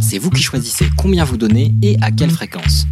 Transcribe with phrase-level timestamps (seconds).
[0.00, 2.86] C'est vous qui choisissez combien vous donnez et à quelle fréquence.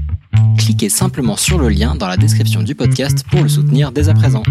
[0.58, 4.14] Cliquez simplement sur le lien dans la description du podcast pour le soutenir dès à
[4.14, 4.42] présent.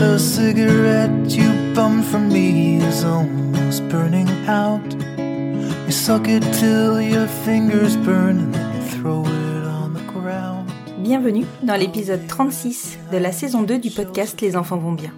[0.00, 4.80] The cigarette you from me is almost burning out.
[5.86, 10.70] You suck it till your fingers burn and then you throw it on the ground.
[10.98, 15.12] Bienvenue dans l'épisode 36 de la saison 2 du podcast Les enfants vont bien.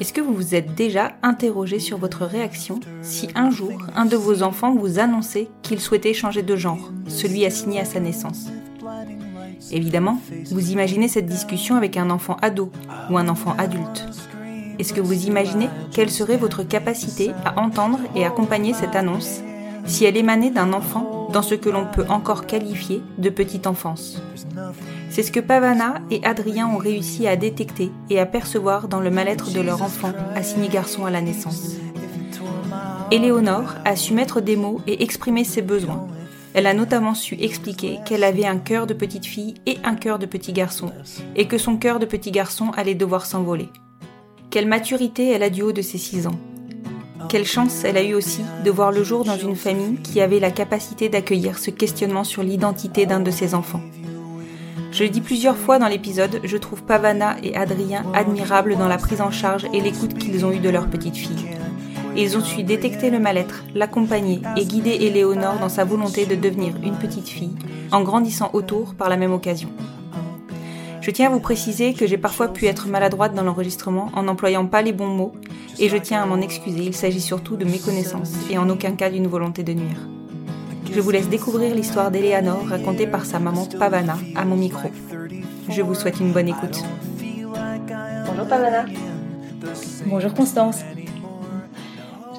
[0.00, 4.16] Est-ce que vous vous êtes déjà interrogé sur votre réaction si un jour un de
[4.16, 8.46] vos enfants vous annonçait qu'il souhaitait changer de genre, celui assigné à sa naissance?
[9.70, 10.18] Évidemment,
[10.50, 12.70] vous imaginez cette discussion avec un enfant ado
[13.10, 14.06] ou un enfant adulte.
[14.78, 19.42] Est-ce que vous imaginez quelle serait votre capacité à entendre et accompagner cette annonce
[19.84, 24.22] si elle émanait d'un enfant dans ce que l'on peut encore qualifier de petite enfance?
[25.10, 29.10] C'est ce que Pavana et Adrien ont réussi à détecter et à percevoir dans le
[29.10, 31.76] mal-être de leur enfant assigné garçon à la naissance.
[33.10, 36.06] Éléonore a su mettre des mots et exprimer ses besoins.
[36.52, 40.18] Elle a notamment su expliquer qu'elle avait un cœur de petite fille et un cœur
[40.18, 40.90] de petit garçon,
[41.36, 43.68] et que son cœur de petit garçon allait devoir s'envoler.
[44.50, 46.38] Quelle maturité elle a du haut de ses 6 ans.
[47.28, 50.40] Quelle chance elle a eu aussi de voir le jour dans une famille qui avait
[50.40, 53.82] la capacité d'accueillir ce questionnement sur l'identité d'un de ses enfants.
[54.90, 58.98] Je le dis plusieurs fois dans l'épisode, je trouve Pavana et Adrien admirables dans la
[58.98, 61.46] prise en charge et l'écoute qu'ils ont eue de leur petite fille.
[62.16, 66.74] Ils ont su détecter le mal-être, l'accompagner et guider Éléonore dans sa volonté de devenir
[66.82, 67.54] une petite fille,
[67.92, 69.70] en grandissant autour par la même occasion.
[71.00, 74.66] Je tiens à vous préciser que j'ai parfois pu être maladroite dans l'enregistrement en n'employant
[74.66, 75.32] pas les bons mots,
[75.78, 79.08] et je tiens à m'en excuser, il s'agit surtout de méconnaissance et en aucun cas
[79.08, 80.08] d'une volonté de nuire.
[80.92, 84.90] Je vous laisse découvrir l'histoire d'Eleanor racontée par sa maman Pavana à mon micro.
[85.68, 86.82] Je vous souhaite une bonne écoute.
[88.26, 88.86] Bonjour Pavana.
[90.06, 90.80] Bonjour Constance.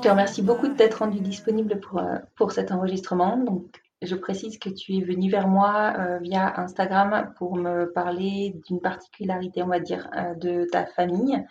[0.01, 3.38] Je te remercie beaucoup de t'être rendue disponible pour, euh, pour cet enregistrement.
[3.38, 3.67] Donc,
[4.01, 8.81] je précise que tu es venue vers moi euh, via Instagram pour me parler d'une
[8.81, 11.45] particularité, on va dire, euh, de ta famille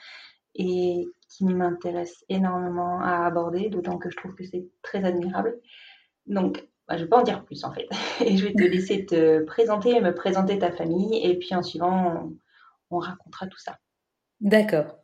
[0.56, 5.56] et qui m'intéresse énormément à aborder, d'autant que je trouve que c'est très admirable.
[6.27, 7.87] Donc, bah, je ne vais pas en dire plus en fait.
[8.27, 11.62] Et je vais te laisser te présenter et me présenter ta famille et puis en
[11.62, 12.34] suivant,
[12.91, 13.78] on, on racontera tout ça.
[14.41, 15.00] D'accord.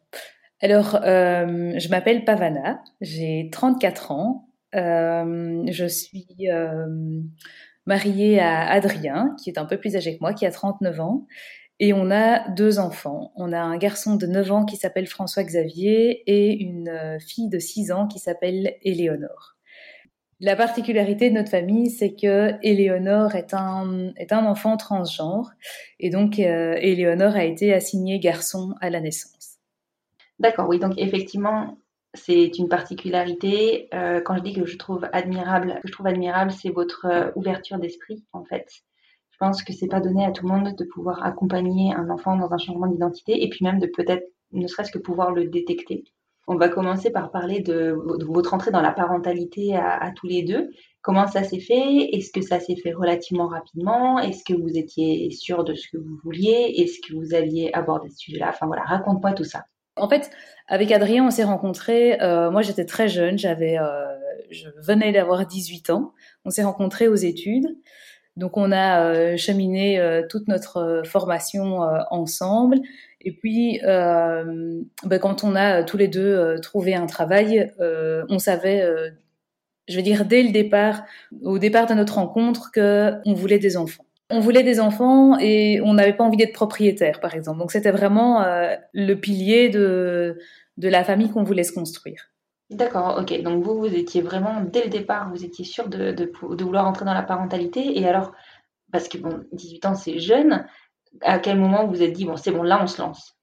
[0.60, 4.48] Alors, euh, je m'appelle Pavana, j'ai 34 ans.
[4.74, 6.86] Euh, je suis euh,
[7.86, 11.26] mariée à Adrien, qui est un peu plus âgé que moi, qui a 39 ans.
[11.78, 13.32] Et on a deux enfants.
[13.36, 17.92] On a un garçon de 9 ans qui s'appelle François-Xavier et une fille de 6
[17.92, 19.56] ans qui s'appelle Éléonore.
[20.40, 25.52] La particularité de notre famille, c'est que Éléonore est un, est un enfant transgenre
[25.98, 29.55] et donc euh, Éléonore a été assignée garçon à la naissance.
[30.38, 31.78] D'accord, oui, donc effectivement,
[32.14, 33.88] c'est une particularité.
[33.94, 37.30] Euh, quand je dis que je trouve admirable, que je trouve admirable, c'est votre euh,
[37.36, 38.66] ouverture d'esprit, en fait.
[39.30, 42.36] Je pense que c'est pas donné à tout le monde de pouvoir accompagner un enfant
[42.36, 46.04] dans un changement d'identité et puis même de peut-être, ne serait-ce que pouvoir le détecter.
[46.48, 47.94] On va commencer par parler de,
[48.24, 50.70] votre entrée dans la parentalité à, tous les deux.
[51.02, 52.08] Comment ça s'est fait?
[52.12, 54.20] Est-ce que ça s'est fait relativement rapidement?
[54.20, 56.74] Est-ce que vous étiez sûr de ce que vous vouliez?
[56.78, 58.50] Est-ce que vous aviez abordé ce sujet-là?
[58.50, 59.64] Enfin voilà, raconte-moi tout ça.
[59.96, 60.30] En fait,
[60.68, 62.20] avec Adrien, on s'est rencontrés.
[62.20, 63.38] Euh, moi, j'étais très jeune.
[63.38, 64.06] J'avais, euh,
[64.50, 66.12] je venais d'avoir 18 ans.
[66.44, 67.66] On s'est rencontrés aux études.
[68.36, 72.78] Donc, on a euh, cheminé toute notre formation ensemble.
[73.22, 78.84] Et puis, ben, quand on a tous les deux trouvé un travail, on savait
[79.88, 81.04] je veux dire dès le départ,
[81.42, 84.05] au départ de notre rencontre, que on voulait des enfants.
[84.30, 87.58] On voulait des enfants et on n'avait pas envie d'être propriétaire, par exemple.
[87.58, 90.38] Donc c'était vraiment euh, le pilier de,
[90.76, 92.30] de la famille qu'on voulait se construire.
[92.70, 93.42] D'accord, ok.
[93.42, 96.24] Donc vous, vous étiez vraiment, dès le départ, vous étiez sûr de, de,
[96.54, 98.00] de vouloir entrer dans la parentalité.
[98.00, 98.32] Et alors,
[98.90, 100.66] parce que bon, 18 ans, c'est jeune,
[101.22, 103.36] à quel moment vous vous êtes dit, bon, c'est bon, là, on se lance?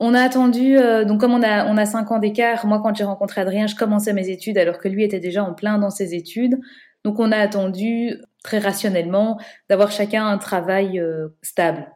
[0.00, 2.94] On a attendu, euh, donc comme on a on a cinq ans d'écart, moi quand
[2.94, 5.90] j'ai rencontré Adrien, je commençais mes études alors que lui était déjà en plein dans
[5.90, 6.60] ses études.
[7.04, 11.88] Donc on a attendu très rationnellement d'avoir chacun un travail euh, stable.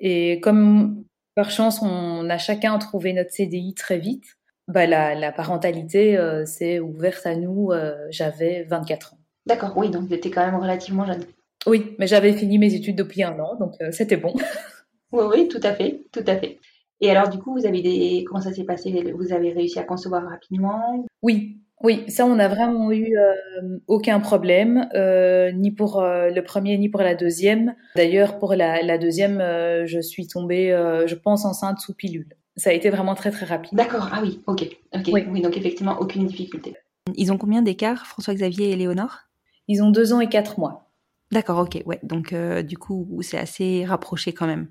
[0.00, 1.04] Et comme
[1.34, 4.24] par chance on a chacun trouvé notre CDI très vite,
[4.68, 7.72] bah la, la parentalité euh, s'est ouverte à nous.
[8.10, 9.18] j'avais 24 ans.
[9.46, 11.24] D'accord, oui, donc vous étiez quand même relativement jeune.
[11.66, 14.34] Oui, mais j'avais fini mes études depuis un an, donc c'était bon.
[15.12, 16.58] oui, oui, tout à fait, tout à fait.
[17.00, 18.24] Et alors, du coup, vous avez des.
[18.26, 19.12] Comment ça s'est passé?
[19.12, 21.06] Vous avez réussi à concevoir rapidement?
[21.22, 26.44] Oui, oui, ça, on n'a vraiment eu euh, aucun problème, euh, ni pour euh, le
[26.44, 27.74] premier, ni pour la deuxième.
[27.96, 29.38] D'ailleurs, pour la, la deuxième,
[29.86, 30.68] je suis tombée,
[31.06, 32.36] je pense, enceinte sous pilule.
[32.56, 33.78] Ça a été vraiment très, très rapide.
[33.78, 34.64] D'accord, ah oui, ok.
[34.92, 35.08] ok.
[35.10, 35.24] Oui.
[35.30, 36.74] oui, donc effectivement, aucune difficulté.
[37.16, 39.20] Ils ont combien d'écart, François-Xavier et Léonore?
[39.66, 40.90] Ils ont deux ans et quatre mois.
[41.32, 42.00] D'accord, ok, ouais.
[42.02, 44.68] Donc, du coup, c'est assez rapproché quand même.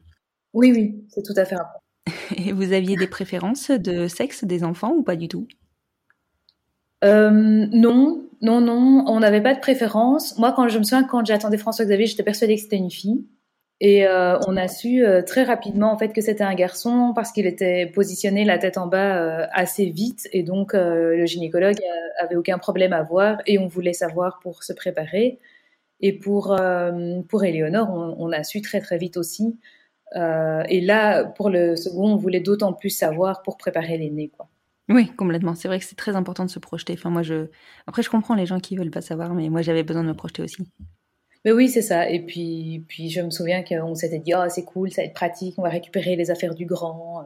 [0.54, 1.80] Oui, oui, c'est tout à fait rapproché.
[2.38, 5.48] Et vous aviez des préférences de sexe des enfants ou pas du tout?
[7.04, 10.38] Euh, non, non, non, on n'avait pas de préférence.
[10.38, 13.26] Moi, quand je me souviens, quand j'attendais François Xavier, j'étais persuadée que c'était une fille.
[13.82, 17.32] Et euh, on a su euh, très rapidement en fait que c'était un garçon parce
[17.32, 21.78] qu'il était positionné la tête en bas assez vite et donc le gynécologue
[22.20, 25.40] avait aucun problème à voir et on voulait savoir pour se préparer.
[26.02, 26.60] Et pour
[27.30, 29.58] pour Éléonore, on, on, a su très très vite aussi
[30.16, 34.48] euh, et là, pour le second, on voulait d'autant plus savoir pour préparer l'aîné, quoi.
[34.90, 35.54] Oui, complètement.
[35.54, 36.94] C'est vrai que c'est très important de se projeter.
[36.94, 37.48] Enfin, moi, je.
[37.86, 40.16] Après, je comprends les gens qui veulent pas savoir, mais moi, j'avais besoin de me
[40.16, 40.68] projeter aussi.
[41.46, 42.10] Mais oui, c'est ça.
[42.10, 45.14] Et puis, puis, je me souviens qu'on s'était dit, oh, c'est cool, ça va être
[45.14, 47.24] pratique, on va récupérer les affaires du grand.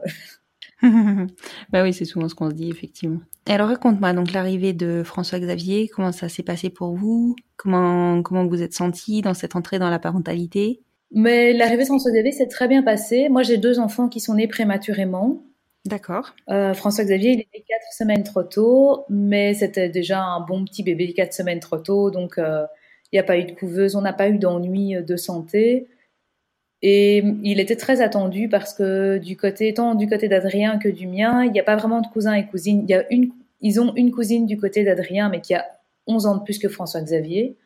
[1.70, 3.20] bah oui, c'est souvent ce qu'on se dit, effectivement.
[3.48, 5.88] Et alors, raconte-moi donc l'arrivée de François Xavier.
[5.88, 7.34] Comment ça s'est passé pour vous?
[7.56, 10.82] Comment comment vous êtes senti dans cette entrée dans la parentalité?
[11.10, 13.28] Mais l'arrivée sans Xavier s'est très bien passée.
[13.28, 15.44] Moi, j'ai deux enfants qui sont nés prématurément.
[15.86, 16.34] D'accord.
[16.48, 20.64] Euh, François Xavier, il est né quatre semaines trop tôt, mais c'était déjà un bon
[20.64, 22.64] petit bébé quatre semaines trop tôt, donc euh,
[23.12, 25.88] il n'y a pas eu de couveuse, on n'a pas eu d'ennui de santé.
[26.86, 31.06] Et il était très attendu parce que du côté, tant du côté d'Adrien que du
[31.06, 32.84] mien, il n'y a pas vraiment de cousins et cousines.
[32.86, 33.30] Il y a une,
[33.62, 35.64] ils ont une cousine du côté d'Adrien, mais qui a
[36.06, 37.56] 11 ans de plus que François Xavier.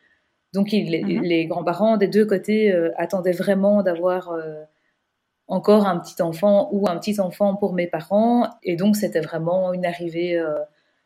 [0.53, 1.21] Donc mhm.
[1.21, 4.63] les grands-parents des deux côtés euh, attendaient vraiment d'avoir euh,
[5.49, 8.47] encore un petit enfant ou un petit enfant pour mes parents.
[8.63, 10.59] Et donc c'était vraiment une arrivée euh,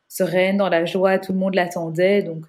[0.07, 2.21] sereine, dans la joie, tout le monde l'attendait.
[2.21, 2.45] Donc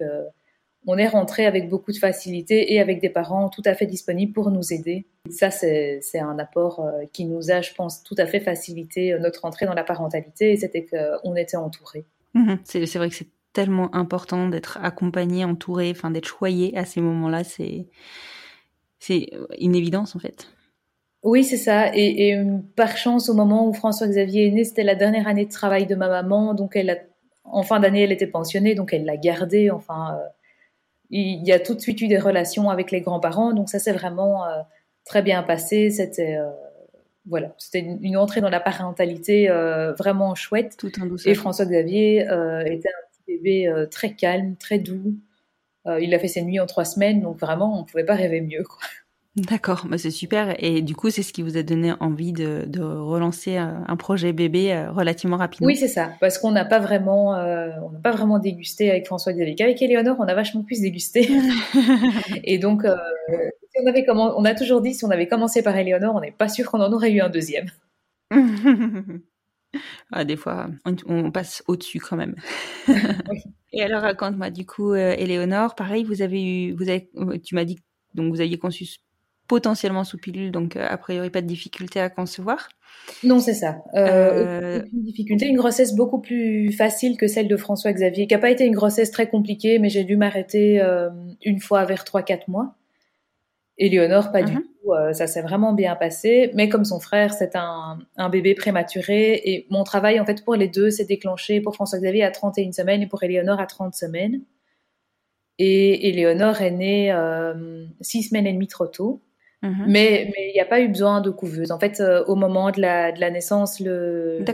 [0.86, 4.32] on est rentré avec beaucoup de facilité et avec des parents tout à fait disponibles
[4.32, 5.06] pour nous aider.
[5.30, 9.64] Ça, c'est un apport qui nous a, je pense, tout à fait facilité notre entrée
[9.64, 12.04] dans la parentalité c'était qu'on était entourés.
[12.34, 12.58] Mhm.
[12.64, 17.44] C'est vrai que c'est tellement important d'être accompagné, entouré, enfin d'être choyé à ces moments-là.
[17.44, 17.86] C'est
[18.98, 20.53] c'est une évidence en fait.
[21.24, 21.90] Oui, c'est ça.
[21.94, 25.50] Et, euh, par chance, au moment où François-Xavier est né, c'était la dernière année de
[25.50, 26.54] travail de ma maman.
[26.54, 26.96] Donc, elle a,
[27.44, 29.70] en fin d'année, elle était pensionnée, donc elle l'a gardé.
[29.70, 30.28] Enfin, euh,
[31.10, 33.52] il y a tout de suite eu des relations avec les grands-parents.
[33.52, 34.60] Donc, ça s'est vraiment euh,
[35.04, 35.90] très bien passé.
[35.90, 36.38] C'était
[37.26, 39.48] voilà, c'était une, entrée dans la parentalité
[39.98, 40.76] vraiment chouette.
[40.78, 42.20] Tout en Et François-Xavier
[42.66, 45.16] était un bébé euh, très calme, très doux.
[45.86, 48.14] Euh, il a fait ses nuits en trois semaines, donc vraiment, on ne pouvait pas
[48.14, 48.64] rêver mieux.
[49.36, 50.54] D'accord, bah c'est super.
[50.62, 54.72] Et du coup, c'est ce qui vous a donné envie de, relancer un projet bébé
[54.72, 55.66] euh, relativement rapidement?
[55.66, 59.32] Oui, c'est ça, parce qu'on n'a pas vraiment, on n'a pas vraiment dégusté avec François
[59.32, 59.56] Xavier.
[59.60, 61.28] Avec Eleonore, on a vachement plus dégusté.
[62.44, 66.20] et donc, on avait on a toujours dit si on avait commencé par Eleonore, on
[66.20, 67.66] n'est pas sûr qu'on en aurait eu un deuxième.
[70.12, 70.68] Ah, des fois,
[71.06, 72.36] on, passe au-dessus quand même.
[73.72, 77.54] Et alors, raconte-moi, du coup, euh, Éléonore, pareil, vous avez eu, vous avez, euh, tu
[77.54, 77.80] m'as dit
[78.14, 78.86] donc vous aviez conçu
[79.48, 82.68] potentiellement sous pilule, donc euh, a priori pas de difficulté à concevoir.
[83.22, 83.82] Non, c'est ça.
[83.94, 85.46] Euh, aucune difficulté.
[85.46, 88.74] Une grossesse beaucoup plus facile que celle de François Xavier, qui n'a pas été une
[88.74, 90.80] grossesse très compliquée, mais j'ai dû m'arrêter
[91.44, 92.76] une fois vers 3-4 mois.
[93.76, 94.62] Éléonore, pas du mhm.
[94.62, 94.92] tout.
[94.92, 96.50] Euh, ça s'est vraiment bien passé.
[96.54, 99.40] Mais comme son frère, c'est un, un, bébé prématuré.
[99.44, 103.02] Et mon travail, en fait, pour les deux, s'est déclenché pour François-Xavier à 31 semaines
[103.02, 104.42] et pour Éléonore à 30 semaines.
[105.58, 109.22] Et Éléonore est née euh, six semaines et demie trop tôt.
[109.64, 109.84] Mhm.
[109.88, 111.72] Mais il n'y a pas eu besoin de couveuse.
[111.72, 114.44] En fait, euh, au moment de la, de la naissance, le,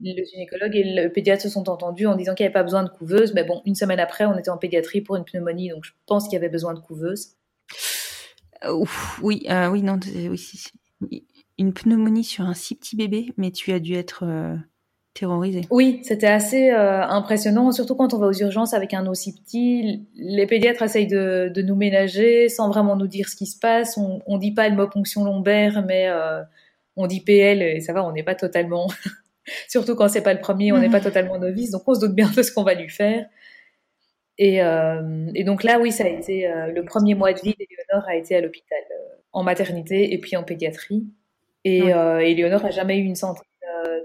[0.00, 2.82] le gynécologue et le pédiatre se sont entendus en disant qu'il n'y avait pas besoin
[2.82, 3.34] de couveuse.
[3.34, 6.24] Mais bon, une semaine après, on était en pédiatrie pour une pneumonie, donc je pense
[6.24, 7.34] qu'il y avait besoin de couveuse.
[8.64, 8.84] Euh,
[9.22, 11.26] oui, euh, oui, non, oui,
[11.58, 14.24] Une pneumonie sur un si petit bébé, mais tu as dû être
[15.14, 15.62] terrorisé.
[15.70, 20.06] Oui, c'était assez euh, impressionnant, surtout quand on va aux urgences avec un aussi petit.
[20.16, 23.96] Les pédiatres essayent de, de, nous ménager sans vraiment nous dire ce qui se passe.
[23.96, 26.42] On, on dit pas le mot ponction lombaire, mais euh,
[26.96, 28.88] on dit PL et ça va, on n'est pas totalement.
[29.68, 32.14] surtout quand c'est pas le premier, on n'est pas totalement novice, donc on se doute
[32.14, 33.24] bien de ce qu'on va lui faire.
[34.36, 38.08] Et, euh, et, donc là, oui, ça a été le premier mois de vie d'Éléonore
[38.08, 38.80] a été à l'hôpital,
[39.32, 41.06] en maternité et puis en pédiatrie.
[41.62, 41.78] Et.
[41.86, 43.42] Éléonore a jamais eu une santé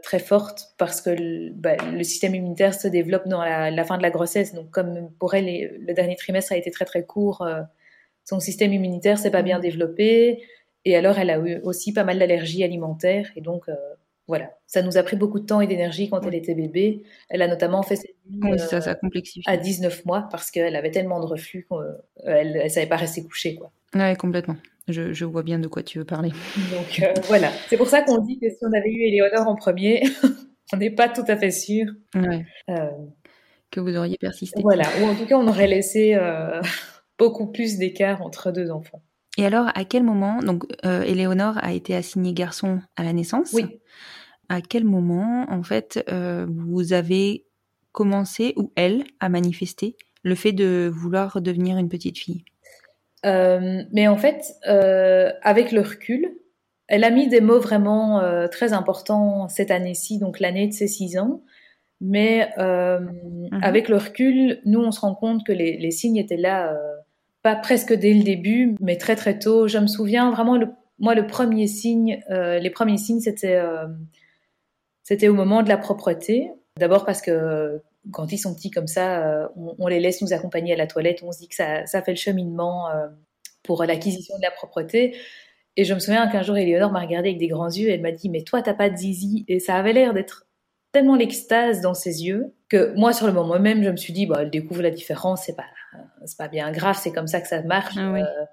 [0.02, 3.98] très forte parce que le, bah, le, système immunitaire se développe dans la, la, fin
[3.98, 4.54] de la grossesse.
[4.54, 7.62] Donc, comme pour elle, le dernier trimestre a été très très court, euh,
[8.26, 9.62] son système immunitaire s'est pas bien mm.
[9.62, 10.44] développé.
[10.86, 13.30] Et alors, elle a eu aussi pas mal d'allergies alimentaires.
[13.36, 13.76] Et donc, euh,
[14.28, 17.04] voilà, ça nous a pris beaucoup de temps et d'énergie quand elle était bébé.
[17.30, 21.26] Elle a notamment fait ça, ça euh, à 19 mois parce qu'elle avait tellement de
[21.26, 21.68] reflux
[22.24, 23.56] qu'elle ne savait pas rester couchée.
[23.56, 23.72] Quoi.
[23.96, 24.56] Ouais, complètement.
[24.90, 26.30] Je, je, vois bien de quoi tu veux parler.
[26.72, 29.56] Donc euh, voilà, c'est pour ça qu'on dit que si on avait eu Éléonore en
[29.56, 30.04] premier,
[30.74, 32.46] on n'est pas tout à fait sûr ouais.
[32.70, 32.90] euh,
[33.72, 34.62] que vous auriez persisté.
[34.62, 36.62] Voilà, ou en tout cas on aurait laissé euh,
[37.20, 39.02] beaucoup plus d'écart entre deux enfants.
[39.38, 43.54] Et alors, à quel moment, donc Éléonore a été assignée garçon à la naissance?
[43.54, 43.80] Oui.
[44.50, 47.46] À quel moment, en fait, vous avez
[47.94, 52.44] commencé, ou elle, à manifester le fait de vouloir devenir une petite fille?
[53.26, 56.34] Euh, mais en fait, euh, avec le recul,
[56.88, 60.88] elle a mis des mots vraiment euh, très importants cette année-ci, donc l'année de ses
[60.88, 61.42] six ans.
[62.02, 63.62] Mais -hmm.
[63.62, 66.74] avec le recul, nous, on se rend compte que les, les signes étaient là,
[67.44, 69.68] pas presque dès le début, mais très très tôt.
[69.68, 73.60] Je me souviens vraiment, le, moi, le premier signe, les premiers signes, c'était
[75.04, 76.52] c'était au moment de la propreté.
[76.78, 80.34] D'abord parce que quand ils sont petits comme ça, euh, on, on, les laisse nous
[80.34, 83.08] accompagner à la toilette, on se dit que ça, ça fait le cheminement euh,
[83.64, 85.16] pour l'acquisition de la propreté.
[85.78, 88.02] Et je me souviens qu'un jour, Eleonore m'a regardé avec des grands yeux et elle
[88.02, 90.46] m'a dit Mais toi, t'as pas de zizi Et ça avait l'air d'être
[90.92, 94.26] tellement l'extase dans ses yeux que moi, sur le moment même, je me suis dit
[94.26, 95.66] bah, Elle découvre la différence, c'est pas,
[96.26, 97.96] c'est pas bien grave, c'est comme ça que ça marche.
[97.98, 98.22] Ah oui.
[98.22, 98.46] euh,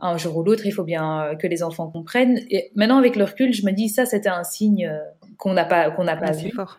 [0.00, 2.40] un jour ou l'autre, il faut bien que les enfants comprennent.
[2.50, 4.92] Et maintenant, avec le recul, je me dis Ça, c'était un signe
[5.38, 6.50] qu'on n'a pas, qu'on n'a pas ah, vu.
[6.50, 6.78] Fort.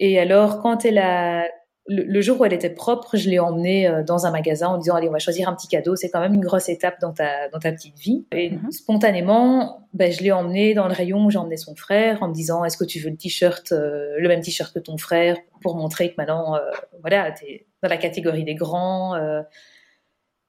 [0.00, 1.46] Et alors, quand elle a
[1.86, 4.78] le, le, jour où elle était propre, je l'ai emmenée euh, dans un magasin en
[4.78, 5.94] disant allez, on va choisir un petit cadeau.
[5.96, 8.26] C'est quand même une grosse étape dans ta dans ta petite vie.
[8.32, 8.70] Et mm -hmm.
[8.70, 12.34] spontanément, ben, je l'ai emmenée dans le rayon où j'ai emmené son frère en me
[12.34, 15.76] disant est-ce que tu veux le t-shirt, euh, le même t-shirt que ton frère, pour
[15.76, 16.60] montrer que maintenant, euh,
[17.00, 19.14] voilà, t'es dans la catégorie des grands.
[19.16, 19.42] euh,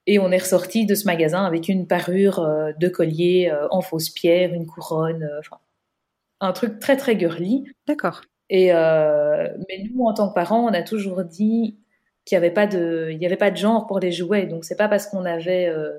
[0.08, 2.40] et on est ressorti de ce magasin avec une parure
[2.84, 5.58] de collier en fausse pierre, une couronne, enfin
[6.40, 7.66] un truc très très girly.
[7.88, 8.22] D'accord.
[8.54, 11.80] Et euh, mais nous, en tant que parents, on a toujours dit
[12.26, 14.46] qu'il n'y avait pas de, il y avait pas de genre pour les jouets.
[14.46, 15.98] Donc c'est pas parce qu'on avait euh,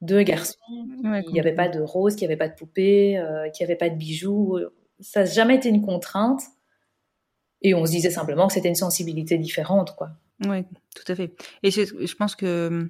[0.00, 0.56] deux garçons,
[1.04, 3.64] ouais, qu'il n'y avait pas de rose, qu'il n'y avait pas de poupée, euh, qu'il
[3.64, 4.58] n'y avait pas de bijoux.
[5.00, 6.40] Ça n'a jamais été une contrainte.
[7.60, 10.08] Et on se disait simplement que c'était une sensibilité différente, quoi.
[10.48, 10.64] Oui,
[10.96, 11.30] tout à fait.
[11.62, 12.88] Et je pense que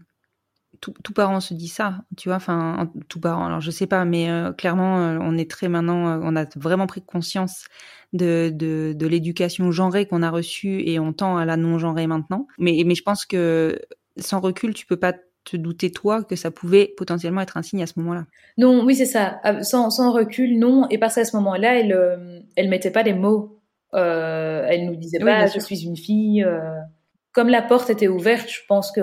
[0.82, 4.04] tout, tout, parent se dit ça, tu vois, enfin, tout parent, alors je sais pas,
[4.04, 7.66] mais euh, clairement, euh, on est très maintenant, euh, on a vraiment pris conscience
[8.12, 12.48] de, de, de l'éducation genrée qu'on a reçue et on tend à la non-genrée maintenant.
[12.58, 13.78] Mais, mais je pense que
[14.16, 17.82] sans recul, tu peux pas te douter, toi, que ça pouvait potentiellement être un signe
[17.84, 18.26] à ce moment-là.
[18.58, 19.40] Non, oui, c'est ça.
[19.62, 20.88] Sans, sans recul, non.
[20.90, 23.60] Et parce qu'à ce moment-là, elle, elle mettait pas les mots.
[23.94, 26.46] Euh, elle nous disait oui, pas, je suis une fille.
[27.32, 29.00] Comme la porte était ouverte, je pense que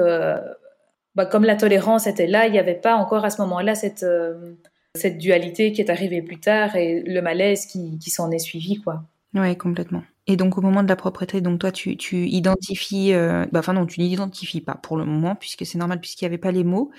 [1.15, 4.03] bah, comme la tolérance était là, il n'y avait pas encore à ce moment-là cette,
[4.03, 4.53] euh,
[4.95, 8.81] cette dualité qui est arrivée plus tard et le malaise qui, qui s'en est suivi,
[8.81, 9.03] quoi.
[9.33, 10.03] Oui, complètement.
[10.27, 13.73] Et donc au moment de la propreté, donc toi tu, tu identifies, euh, bah, enfin
[13.73, 16.63] non, tu n'identifies pas pour le moment puisque c'est normal puisqu'il n'y avait pas les
[16.63, 16.91] mots.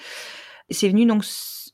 [0.69, 1.25] C'est venu donc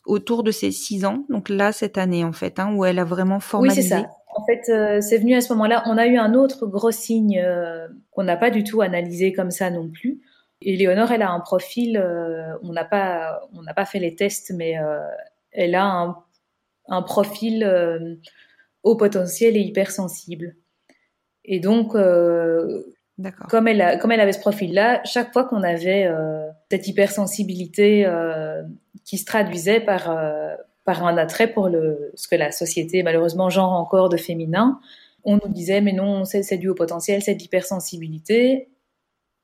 [0.04, 3.04] autour de ses six ans, donc là cette année en fait, hein, où elle a
[3.04, 3.80] vraiment formalisé.
[3.80, 4.10] Oui, c'est ça.
[4.34, 5.82] En fait, euh, c'est venu à ce moment-là.
[5.86, 9.50] On a eu un autre gros signe euh, qu'on n'a pas du tout analysé comme
[9.50, 10.20] ça non plus.
[10.62, 14.14] Et Léonore, elle a un profil, euh, on n'a pas, on n'a pas fait les
[14.14, 15.00] tests, mais euh,
[15.52, 16.16] elle a un,
[16.88, 18.16] un profil euh,
[18.82, 20.56] haut potentiel et hypersensible.
[21.44, 22.84] Et donc, euh,
[23.48, 28.06] comme elle, a, comme elle avait ce profil-là, chaque fois qu'on avait euh, cette hypersensibilité
[28.06, 28.62] euh,
[29.04, 30.14] qui se traduisait par
[30.84, 34.80] par un attrait pour le ce que la société malheureusement genre encore de féminin,
[35.24, 38.68] on nous disait mais non, c'est dû au potentiel, c'est de l'hypersensibilité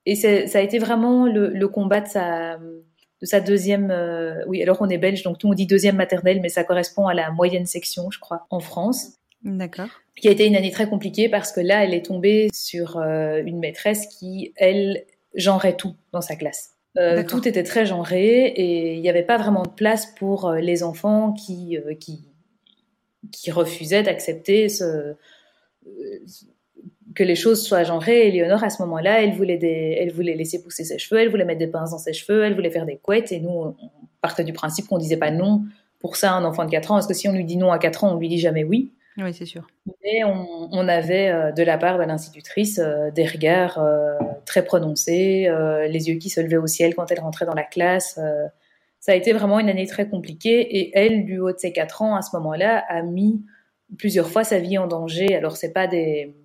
[0.05, 2.83] et ça a été vraiment le, le, combat de sa, de
[3.23, 3.89] de sa deuxième.
[3.89, 7.07] euh, oui, alors on est belge, donc nous on dit deuxième maternelle, mais ça correspond
[7.07, 9.13] à la moyenne section, je crois, en France.
[9.43, 9.87] D'accord.
[10.17, 13.41] Qui a été une année très compliquée parce que là, elle est tombée sur euh,
[13.45, 15.05] une maîtresse qui, elle,
[15.35, 16.71] genrait tout dans sa classe.
[16.97, 20.83] Euh, tout était très genré et il n'y avait pas vraiment de place pour les
[20.83, 22.27] enfants qui, qui,
[23.31, 25.15] qui refusaient d'accepter ce,
[27.15, 28.27] que les choses soient genrées.
[28.27, 31.29] Et Léonore, à ce moment-là, elle voulait, des, elle voulait laisser pousser ses cheveux, elle
[31.29, 33.31] voulait mettre des pinces dans ses cheveux, elle voulait faire des couettes.
[33.31, 33.75] Et nous, on
[34.21, 35.63] partait du principe qu'on disait pas non
[35.99, 37.71] pour ça à un enfant de 4 ans, parce que si on lui dit non
[37.71, 38.91] à 4 ans, on lui dit jamais oui.
[39.17, 39.67] Oui, c'est sûr.
[40.03, 44.65] Mais on, on avait euh, de la part de l'institutrice euh, des regards euh, très
[44.65, 45.47] prononcés,
[45.87, 48.19] les yeux qui se levaient au ciel quand elle rentrait dans la classe.
[48.99, 52.01] ça a été vraiment une année très compliquée et elle, du haut de ses 4
[52.01, 53.41] ans, à ce moment-là, a mis
[53.97, 55.35] plusieurs fois sa vie en danger.
[55.35, 56.35] Alors c'est pas des...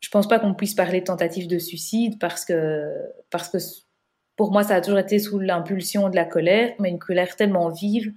[0.00, 2.84] Je pense pas qu'on puisse parler de tentative de suicide parce que,
[3.30, 3.58] parce que
[4.36, 7.68] pour moi, ça a toujours été sous l'impulsion de la colère, mais une colère tellement
[7.70, 8.12] vive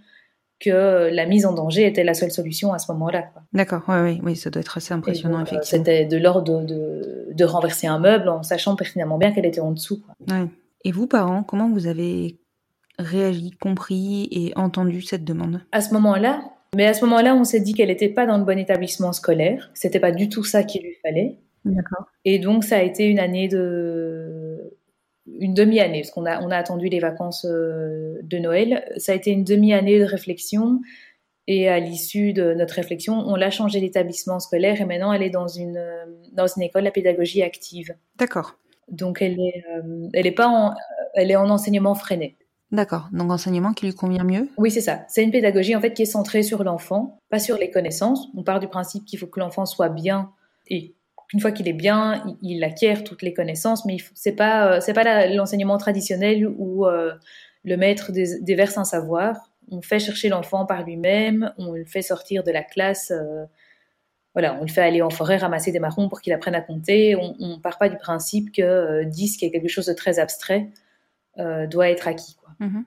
[0.60, 3.32] que la mise en danger était la seule solution à ce moment-là.
[3.52, 5.84] D'accord, ouais, ouais, oui, ça doit être assez impressionnant, donc, effectivement.
[5.84, 9.60] C'était de l'ordre de, de, de renverser un meuble en sachant pertinemment bien qu'elle était
[9.60, 10.02] en dessous.
[10.02, 10.14] quoi.
[10.30, 10.46] Ouais.
[10.86, 12.38] Et vous, parents, comment vous avez
[13.00, 15.62] réagi, compris et entendu cette demande?
[15.72, 16.44] À ce moment-là,
[16.76, 19.72] mais à ce moment-là, on s'est dit qu'elle n'était pas dans le bon établissement scolaire.
[19.74, 21.40] C'était pas du tout ça qu'il lui fallait.
[21.66, 22.06] D'accord.
[22.26, 24.78] Et donc, ça a été une année de.
[25.40, 28.84] Une demi-année, parce qu'on a, on a attendu les vacances euh, de Noël.
[28.98, 30.82] Ça a été une demi-année de réflexion.
[31.48, 35.32] Et à l'issue de notre réflexion, on l'a changé d'établissement scolaire et maintenant elle est
[35.32, 37.96] dans une, euh, dans une école à pédagogie active.
[38.18, 38.58] D'accord.
[38.90, 40.76] Donc elle est, euh, elle est pas en,
[41.14, 42.38] elle est en enseignement freiné.
[42.72, 43.10] D'accord.
[43.12, 44.48] Donc, enseignement qui lui convient mieux?
[44.58, 45.02] Oui, c'est ça.
[45.10, 48.30] C'est une pédagogie en fait qui est centrée sur l'enfant, pas sur les connaissances.
[48.38, 50.32] On part du principe qu'il faut que l'enfant soit bien
[50.70, 50.94] et
[51.32, 53.86] qu'une fois qu'il est bien, il, il acquiert toutes les connaissances.
[53.86, 57.14] Mais c'est pas, euh, c'est pas l'enseignement traditionnel où euh,
[57.64, 58.12] le maître
[58.42, 59.50] déverse un savoir.
[59.72, 63.12] On fait chercher l'enfant par lui-même, on le fait sortir de la classe.
[63.12, 63.46] euh,
[64.34, 67.16] voilà, on le fait aller en forêt ramasser des marrons pour qu'il apprenne à compter.
[67.16, 70.20] On, on part pas du principe que euh, 10, qui est quelque chose de très
[70.20, 70.70] abstrait,
[71.70, 72.36] doit être acquis.
[72.36, 72.84] Quoi Mhm.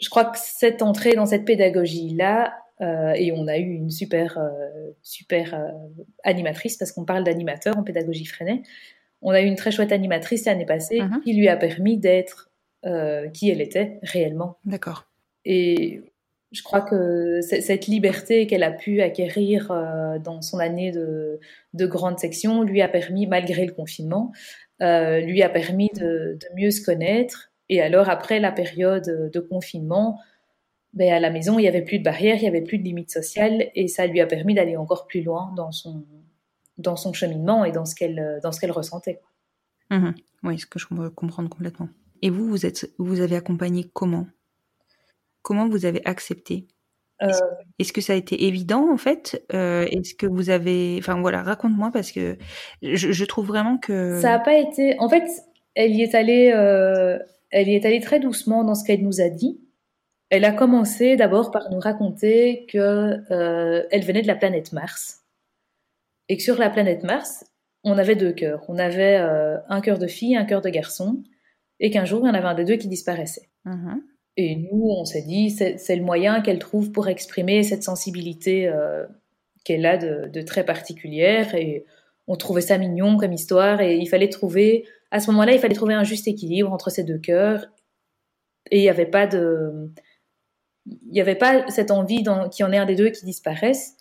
[0.00, 4.38] je crois que cette entrée dans cette pédagogie-là, euh, et on a eu une super,
[4.38, 5.68] euh, super euh,
[6.24, 8.62] animatrice, parce qu'on parle d'animateur en pédagogie Freinet,
[9.22, 11.20] on a eu une très chouette animatrice l'année passée Mhm.
[11.22, 12.48] qui lui a permis d'être
[13.34, 14.56] qui elle était réellement.
[14.64, 15.04] D'accord.
[15.44, 16.00] Et
[16.50, 19.68] je crois que cette liberté qu'elle a pu acquérir
[20.24, 21.40] dans son année de,
[21.74, 24.32] de grande section lui a permis, malgré le confinement,
[24.80, 27.52] lui a permis de, de mieux se connaître.
[27.68, 30.18] Et alors, après la période de confinement,
[30.92, 32.84] ben, à la maison, il n'y avait plus de barrières, il n'y avait plus de
[32.84, 36.04] limites sociales, et ça lui a permis d'aller encore plus loin dans son,
[36.78, 39.20] dans son cheminement et dans ce qu'elle dans ce qu'elle ressentait.
[39.90, 40.14] Mhm.
[40.42, 41.88] Oui, ce que je peux comprendre complètement.
[42.22, 44.26] Et vous, vous êtes, vous avez accompagné comment?
[45.42, 46.66] Comment vous avez accepté?
[47.22, 47.28] Euh,
[47.78, 49.44] Est-ce que ça a été évident en fait?
[49.52, 52.38] Euh, Est-ce que vous avez, enfin voilà, raconte-moi parce que
[52.82, 54.98] je, je trouve vraiment que Ça n'a pas été.
[54.98, 55.24] En fait,
[55.74, 56.50] elle y est allée.
[56.54, 57.18] euh,
[57.50, 59.60] Elle y est allée très doucement dans ce qu'elle nous a dit.
[60.30, 62.78] Elle a commencé d'abord par nous raconter que
[63.32, 65.20] euh, venait de la planète Mars
[66.28, 67.44] et que sur la planète Mars,
[67.82, 68.64] on avait deux cœurs.
[68.68, 71.22] On avait euh, un cœur de fille, un cœur de garçon,
[71.80, 73.48] et qu'un jour il y en avait un des deux qui disparaissait.
[73.64, 74.02] Mhm.
[74.36, 78.68] Et nous, on s'est dit, c'est c'est le moyen qu'elle trouve pour exprimer cette sensibilité
[78.68, 79.04] euh,
[79.64, 81.54] qu'elle a de, de très particulière.
[81.56, 81.84] Et
[82.28, 83.80] on trouvait ça mignon comme histoire.
[83.80, 87.02] Et il fallait trouver, à ce moment-là, il fallait trouver un juste équilibre entre ces
[87.02, 87.66] deux cœurs.
[88.70, 89.90] Et il n'y avait pas de.
[91.06, 93.96] Il n'y avait pas cette envie qu'il y en ait un des deux qui disparaisse.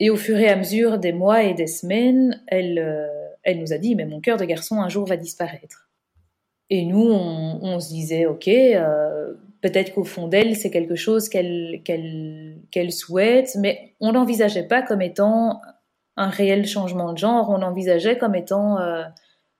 [0.00, 3.08] Et au fur et à mesure des mois et des semaines, elle, euh,
[3.42, 5.88] elle nous a dit, mais mon cœur de garçon un jour va disparaître.
[6.70, 11.80] Et nous, on, se disait, ok, euh, peut-être qu'au fond d'elle, c'est quelque chose qu'elle
[11.82, 15.62] qu'elle qu'elle souhaite, mais on l'envisageait pas comme étant
[16.18, 19.04] un réel changement de genre, on l'envisageait comme étant euh,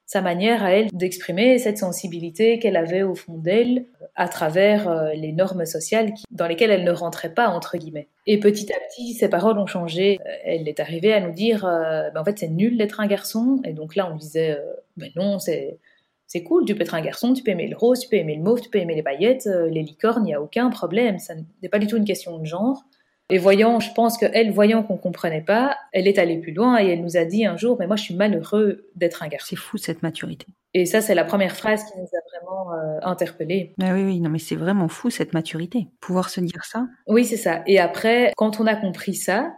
[0.09, 3.85] sa manière à elle d'exprimer cette sensibilité qu'elle avait au fond d'elle
[4.17, 8.09] à travers euh, les normes sociales dans lesquelles elle ne rentrait pas, entre guillemets.
[8.27, 10.19] Et petit à petit, ses paroles ont changé.
[10.27, 13.07] Euh, Elle est arrivée à nous dire, euh, Ben, en fait, c'est nul d'être un
[13.07, 13.61] garçon.
[13.65, 15.79] Et donc là, on disait, euh, ben non, c'est
[16.27, 18.37] c'est cool, tu peux être un garçon, tu peux aimer le rose, tu peux aimer
[18.37, 21.19] le mauve, tu peux aimer les paillettes, euh, les licornes, il n'y a aucun problème.
[21.19, 22.85] Ça n'est pas du tout une question de genre.
[23.31, 26.89] Et voyant, je pense qu'elle, voyant qu'on comprenait pas, elle est allée plus loin et
[26.89, 29.49] elle nous a dit un jour, mais moi je suis malheureux d'être un garçon.
[29.51, 30.47] c'est fou cette maturité.
[30.75, 33.75] Et ça, c'est la première phrase qui nous a vraiment euh, interpellés.
[33.83, 35.89] Ah oui, oui, non mais c'est vraiment fou cette maturité.
[36.01, 36.87] Pouvoir se dire ça.
[37.07, 37.63] Oui, c'est ça.
[37.67, 39.55] Et après, quand on a compris ça,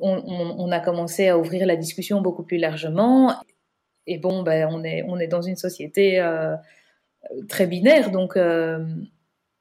[0.00, 3.34] on, on- on a commencé à ouvrir la discussion beaucoup plus largement.
[4.06, 6.56] Et bon, ben, on, est, on est dans une société euh,
[7.48, 8.84] très binaire, donc euh,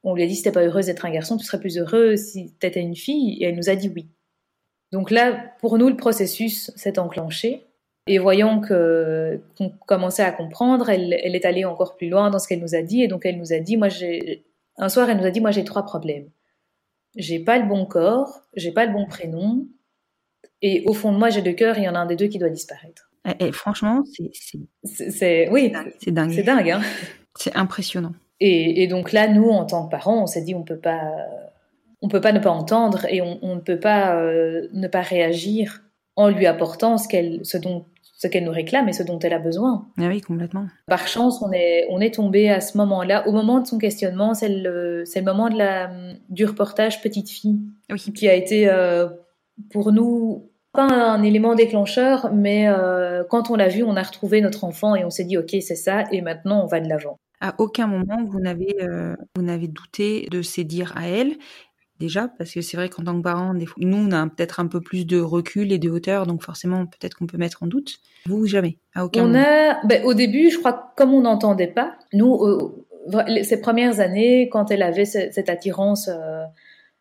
[0.03, 2.19] On lui a dit si t'es pas heureuse d'être un garçon, tu serais plus heureuse
[2.19, 3.37] si t'étais une fille.
[3.41, 4.07] Et elle nous a dit oui.
[4.91, 7.65] Donc là, pour nous, le processus s'est enclenché.
[8.07, 12.39] Et voyant que qu'on commençait à comprendre, elle, elle, est allée encore plus loin dans
[12.39, 13.03] ce qu'elle nous a dit.
[13.03, 14.45] Et donc elle nous a dit, moi j'ai
[14.77, 16.27] un soir, elle nous a dit, moi j'ai trois problèmes.
[17.15, 19.67] J'ai pas le bon corps, j'ai pas le bon prénom,
[20.61, 21.77] et au fond de moi j'ai deux cœurs.
[21.77, 23.11] Il y en a un des deux qui doit disparaître.
[23.27, 24.31] Et, et franchement, c'est
[24.83, 26.31] c'est oui, c'est dingue.
[26.33, 26.69] C'est dingue.
[26.71, 26.81] Hein
[27.35, 28.13] c'est impressionnant.
[28.39, 31.13] Et, et, donc là, nous, en tant que parents, on s'est dit, on peut pas,
[32.01, 35.81] on peut pas ne pas entendre et on, ne peut pas euh, ne pas réagir
[36.15, 37.85] en lui apportant ce qu'elle, ce dont,
[38.17, 39.87] ce qu'elle nous réclame et ce dont elle a besoin.
[39.97, 40.67] Ah oui, complètement.
[40.87, 44.33] Par chance, on est, on est tombé à ce moment-là, au moment de son questionnement,
[44.33, 45.89] c'est le, c'est le moment de la,
[46.29, 47.99] du reportage Petite fille, oui.
[48.13, 49.07] qui a été euh,
[49.71, 54.41] pour nous pas un élément déclencheur, mais euh, quand on l'a vu, on a retrouvé
[54.41, 57.17] notre enfant et on s'est dit, ok, c'est ça, et maintenant on va de l'avant.
[57.41, 61.37] À aucun moment vous n'avez euh, vous n'avez douté de ses dires à elle.
[61.99, 64.61] Déjà, parce que c'est vrai qu'en tant que parent, des fois, nous, on a peut-être
[64.61, 67.67] un peu plus de recul et de hauteur, donc forcément, peut-être qu'on peut mettre en
[67.67, 67.99] doute.
[68.25, 69.43] Vous, jamais, à aucun on moment.
[69.45, 73.99] A, ben, au début, je crois que comme on n'entendait pas, nous, euh, ces premières
[73.99, 76.43] années, quand elle avait cette attirance euh,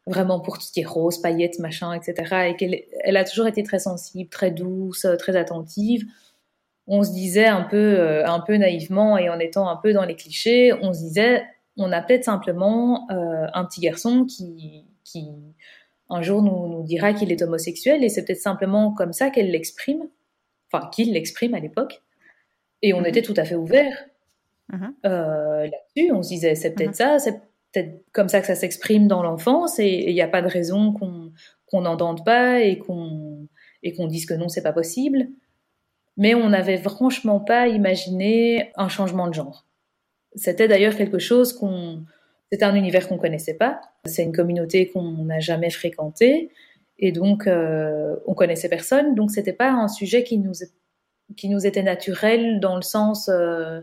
[0.09, 3.46] vraiment pour tout ce qui est rose, paillettes, machin, etc., et qu'elle elle a toujours
[3.46, 6.07] été très sensible, très douce, très attentive,
[6.88, 10.05] on se disait un peu, euh, un peu naïvement et en étant un peu dans
[10.05, 11.44] les clichés, on se disait,
[11.77, 15.29] on a peut-être simplement euh, un petit garçon qui, qui
[16.11, 19.51] un jour nous, nous dira qu'il est homosexuel et c'est peut-être simplement comme ça qu'elle
[19.51, 20.09] l'exprime,
[20.72, 22.03] enfin qu'il l'exprime à l'époque.
[22.83, 23.07] Et on Mhm.
[23.07, 24.07] était tout à fait ouvert
[24.72, 24.94] Mhm.
[25.07, 26.12] euh, là-dessus.
[26.12, 26.94] On se disait, c'est peut-être Mhm.
[26.94, 27.40] ça, c'est
[27.72, 30.92] peut-être comme ça que ça s'exprime dans l'enfance et il n'y a pas de raison
[30.92, 31.33] qu'on
[31.70, 33.46] qu'on n'entende pas et qu'on
[33.83, 35.29] et qu'on dise que non, c'est pas possible.
[36.19, 39.65] Mais on n'avait franchement pas imaginé un changement de genre.
[40.35, 42.05] C'était d'ailleurs quelque chose qu'on,
[42.51, 43.81] c'était un univers qu'on connaissait pas.
[44.05, 46.51] C'est une communauté qu'on n'a jamais fréquentée
[46.99, 49.15] et donc euh, on connaissait personne.
[49.15, 50.53] Donc c'était pas un sujet qui nous
[51.37, 53.81] qui nous était naturel dans le sens euh,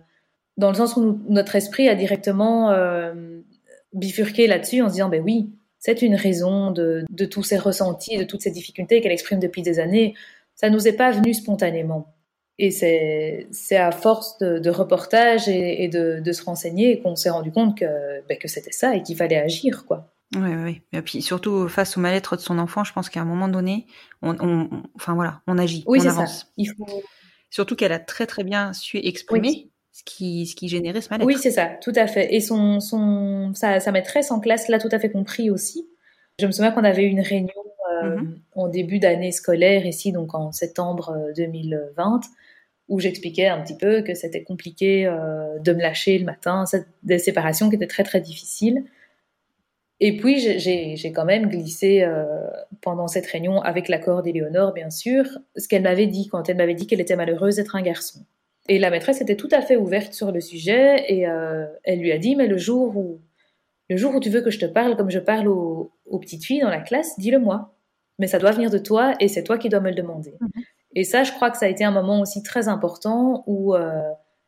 [0.58, 3.42] dans le sens où notre esprit a directement euh,
[3.94, 8.18] bifurqué là-dessus en se disant ben oui c'est une raison de, de tous ces ressentis,
[8.18, 10.16] de toutes ces difficultés qu'elle exprime depuis des années.
[10.56, 12.15] Ça nous est pas venu spontanément.
[12.58, 17.16] Et c'est c'est à force de, de reportages et, et de, de se renseigner qu'on
[17.18, 17.86] s'est rendu compte que,
[18.30, 19.86] ben, que c'était ça et qu'il fallait agir.
[19.86, 20.12] quoi.
[20.36, 20.82] Ouais, ouais.
[20.94, 23.86] Et puis surtout face au mal-être de son enfant, je pense qu'à un moment donné,
[24.22, 26.16] on, on- on- enfin voilà, on agit, Oui, on c'est ça.
[26.16, 26.48] avance.
[26.58, 27.04] Il faut...
[27.50, 29.72] Surtout qu'elle a très très bien su exprimer Oui.
[29.92, 31.28] ce qui ce qui générait ce mal-être.
[31.28, 32.34] Oui, c'est ça, tout à fait.
[32.34, 35.88] Et son, son, sa, sa maîtresse en classe l'a tout à fait compris aussi.
[36.40, 37.54] Je me souviens qu'on avait eu une réunion
[38.04, 38.40] euh, Mhm.
[38.56, 42.22] en début d'année scolaire ici, donc en septembre euh, 2020,
[42.88, 46.66] où j'expliquais un petit peu que c'était compliqué euh, de me lâcher le matin,
[47.04, 48.84] des séparations qui étaient très très difficiles.
[50.02, 52.26] Et puis j'ai- quand même glissé euh,
[52.82, 55.24] pendant cette réunion, avec l'accord d'Éléonore bien sûr,
[55.56, 58.20] ce qu'elle m'avait dit quand elle m'avait dit qu'elle était malheureuse d'être un garçon.
[58.68, 62.12] Et la maîtresse était tout à fait ouverte sur le sujet et euh, elle lui
[62.12, 63.20] a dit mais le jour où
[63.90, 66.44] le jour où tu veux que je te parle comme je parle aux, aux petites
[66.44, 67.75] filles dans la classe, dis-le-moi.
[68.20, 70.34] Mais ça doit venir de toi et c'est toi qui dois me le demander.
[70.40, 70.50] Mhm.
[70.96, 74.02] Et ça, je crois que ça a été un moment aussi très important où euh,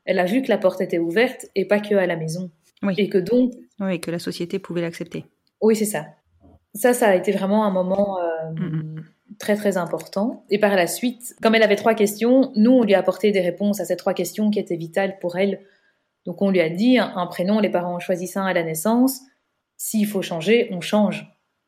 [0.05, 2.49] elle a vu que la porte était ouverte et pas que à la maison.
[2.83, 2.93] Oui.
[2.97, 5.25] Et que donc, Oui, que la société pouvait l'accepter.
[5.61, 6.05] oui, c'est ça.
[6.73, 9.03] Ça, ça a été vraiment un moment euh, Mhm.
[9.39, 10.45] très très important.
[10.49, 13.41] Et par la suite, comme elle avait trois questions, nous on lui a apporté des
[13.41, 15.59] réponses à ces trois questions qui étaient vitales pour elle.
[16.25, 19.19] Donc on lui a dit un, un prénom, les parents choisissent un à la naissance.
[19.75, 21.27] S'il faut changer, on change.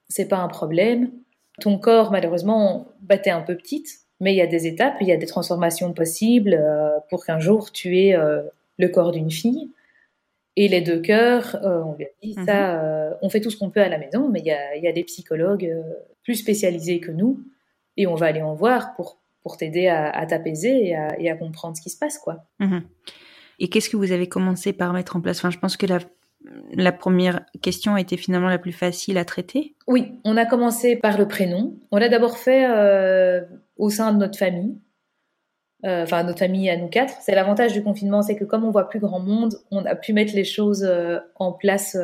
[0.09, 1.11] C'est pas un problème.
[1.59, 5.07] Ton corps, malheureusement, bah, t'es un peu petite, mais il y a des étapes, il
[5.07, 8.41] y a des transformations possibles euh, pour qu'un jour tu aies euh,
[8.77, 9.69] le corps d'une fille.
[10.55, 12.45] Et les deux cœurs, euh, on lui a dit Mhm.
[12.45, 14.83] ça, on fait tout ce qu'on peut à la maison, mais il y a, il
[14.83, 15.73] y a des psychologues
[16.23, 17.39] plus spécialisés que nous,
[17.97, 21.29] et on va aller en voir pour, pour t'aider à, à t'apaiser et à, et
[21.29, 22.43] à comprendre ce qui se passe, quoi.
[22.59, 22.81] Mhm.
[23.59, 25.37] Et qu'est-ce que vous avez commencé par mettre en place?
[25.39, 25.99] Enfin, je pense que la
[26.73, 29.75] la première question a été finalement la plus facile à traiter.
[29.87, 31.75] Oui, on a commencé par le prénom.
[31.91, 33.41] On l'a d'abord fait euh,
[33.77, 34.77] au sein de notre famille,
[35.85, 37.13] Euh, enfin notre famille à nous quatre.
[37.21, 40.11] C'est l'avantage du confinement, c'est que comme on voit plus grand monde, on a pu
[40.11, 41.95] mettre les choses euh, en place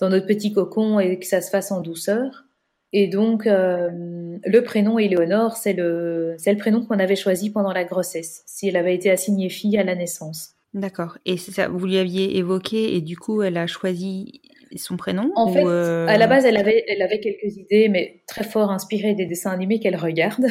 [0.00, 2.46] dans notre petit cocon et que ça se fasse en douceur.
[2.92, 7.84] Et donc le prénom Éléonore, c'est le c'est le prénom qu'on avait choisi pendant la
[7.84, 10.54] grossesse, si elle avait été assignée fille à la naissance.
[10.74, 11.18] D'accord.
[11.26, 14.40] Et c'est ça, vous lui aviez évoqué et du coup, elle a choisi
[14.76, 18.22] son prénom En fait, euh, à la base, elle avait, elle avait quelques idées, mais
[18.28, 20.46] très fort inspirées des dessins animés qu'elle regarde.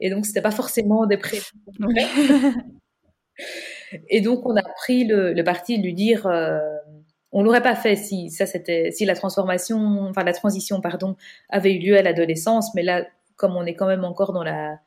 [0.00, 1.44] Et donc, c'était pas forcément des prénoms.
[4.08, 6.58] Et donc, on a pris le, le parti de lui dire, euh,
[7.32, 11.16] on l'aurait pas fait si ça c'était si la transformation, enfin la transition pardon,
[11.48, 13.06] avait eu lieu à l'adolescence, mais là
[13.36, 14.78] comme on est quand même encore dans la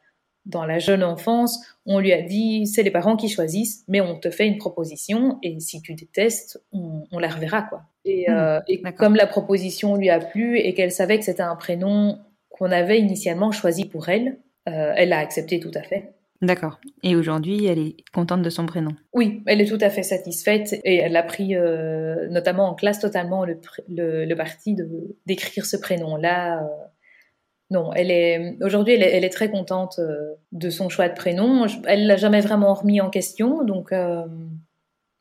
[0.45, 4.19] dans la jeune enfance, on lui a dit c'est les parents qui choisissent, mais on
[4.19, 7.84] te fait une proposition et si tu détestes, on, la reverra quoi.
[8.06, 11.43] Et, Hmm, euh, et comme la proposition lui a plu et qu'elle savait que c'était
[11.43, 16.12] un prénom qu'on avait initialement choisi pour elle, euh, elle a accepté tout à fait.
[16.41, 16.79] D'accord.
[17.03, 18.91] Et aujourd'hui, elle est contente de son prénom.
[19.13, 22.99] Oui, elle est tout à fait satisfaite et elle a pris, euh, notamment en classe,
[22.99, 24.75] totalement le, le, le parti
[25.25, 26.69] d'écrire ce prénom-là.
[27.69, 31.65] Non, elle est aujourd'hui, elle, est très contente euh, de son choix de prénom.
[31.88, 33.91] Elle l'a jamais vraiment remis en question, donc.
[33.91, 34.26] Euh,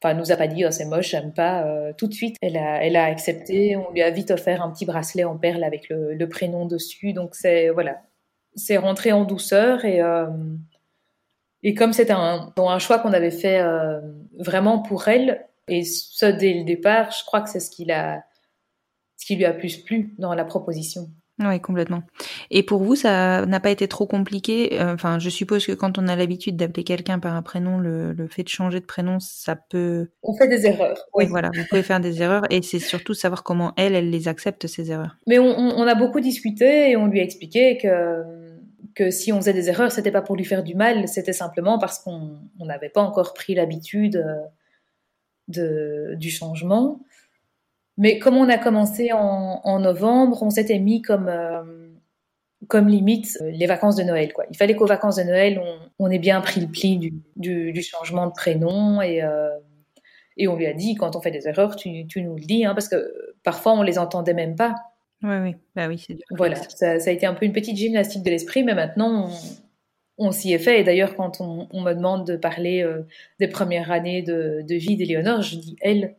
[0.05, 1.64] Enfin, nous a pas dit oh, c'est moche, j'aime pas.
[1.64, 3.76] Euh, tout de suite, elle a, elle a accepté.
[3.76, 7.12] On lui a vite offert un petit bracelet en perles avec le, prénom dessus.
[7.12, 8.02] Donc c'est voilà,
[8.57, 10.26] c'est rentré en douceur et euh,
[11.62, 13.62] et comme c'était un, un choix qu'on avait fait
[14.37, 18.24] vraiment pour elle et ce dès le départ, je crois que c'est ce qui l'a,
[19.16, 21.11] ce qui lui a plus plu dans la proposition.
[21.38, 22.02] Oui, complètement.
[22.50, 26.06] Et pour vous, ça n'a pas été trop compliqué Enfin, je suppose que quand on
[26.06, 29.56] a l'habitude d'appeler quelqu'un par un prénom, le, le, fait de changer de prénom, ça
[29.56, 30.10] peut...
[30.22, 31.08] On fait des erreurs.
[31.14, 34.28] Oui, voilà, vous pouvez faire des erreurs et c'est surtout savoir comment elle, elle les
[34.28, 35.16] accepte, ces erreurs.
[35.26, 38.22] Mais on, on a beaucoup discuté et on lui a expliqué que,
[38.94, 41.78] que si on faisait des erreurs, c'était pas pour lui faire du mal, c'était simplement
[41.78, 44.24] parce qu'on n'avait pas encore pris l'habitude
[45.48, 47.00] de, du changement.
[47.98, 51.62] Mais comme on a commencé en, en novembre, on s'était mis comme, euh,
[52.68, 54.33] comme limite euh, les vacances de Noël.
[54.33, 54.44] Quoi.
[54.50, 57.72] Il fallait qu'aux vacances de Noël, on, on, ait bien pris le pli du, du,
[57.72, 59.02] du changement de prénom.
[59.02, 59.50] Et, euh,
[60.37, 62.64] et, on lui a dit, quand on fait des erreurs, tu, tu nous le dis,
[62.64, 64.74] hein, parce que parfois, on les entendait même pas.
[65.22, 66.24] Oui, oui, bah oui, c'est dur.
[66.31, 70.26] Voilà, ça, ça, a été un peu une petite gymnastique de l'esprit, mais maintenant, on,
[70.26, 70.81] on s'y est fait.
[70.81, 73.02] Et d'ailleurs, quand on, on, me demande de parler euh,
[73.38, 76.16] des premières années de, de vie d'Éléonore, je dis elle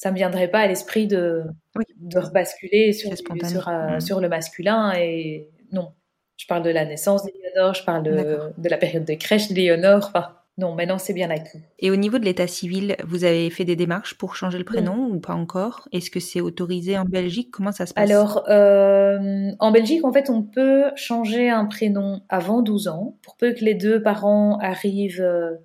[0.00, 1.42] ça me viendrait pas à l'esprit de,
[1.76, 1.84] oui.
[1.98, 4.00] de rebasculer sur, sur, euh, mmh.
[4.00, 4.94] sur, le masculin.
[4.94, 5.92] Et non,
[6.38, 10.06] je parle de la naissance d'Éléonore, je parle de, de, la période de crèche d'Éléonore.
[10.06, 11.58] Enfin, non, maintenant c'est bien acquis.
[11.80, 14.96] Et au niveau de l'état civil, vous avez fait des démarches pour changer le prénom
[14.96, 15.16] mmh.
[15.16, 15.86] ou pas encore?
[15.92, 17.50] Est-ce que c'est autorisé en Belgique?
[17.50, 18.10] Comment ça se passe?
[18.10, 23.36] Alors, euh, en Belgique, en fait, on peut changer un prénom avant 12 ans, pour
[23.36, 25.56] peu que les deux parents arrivent euh,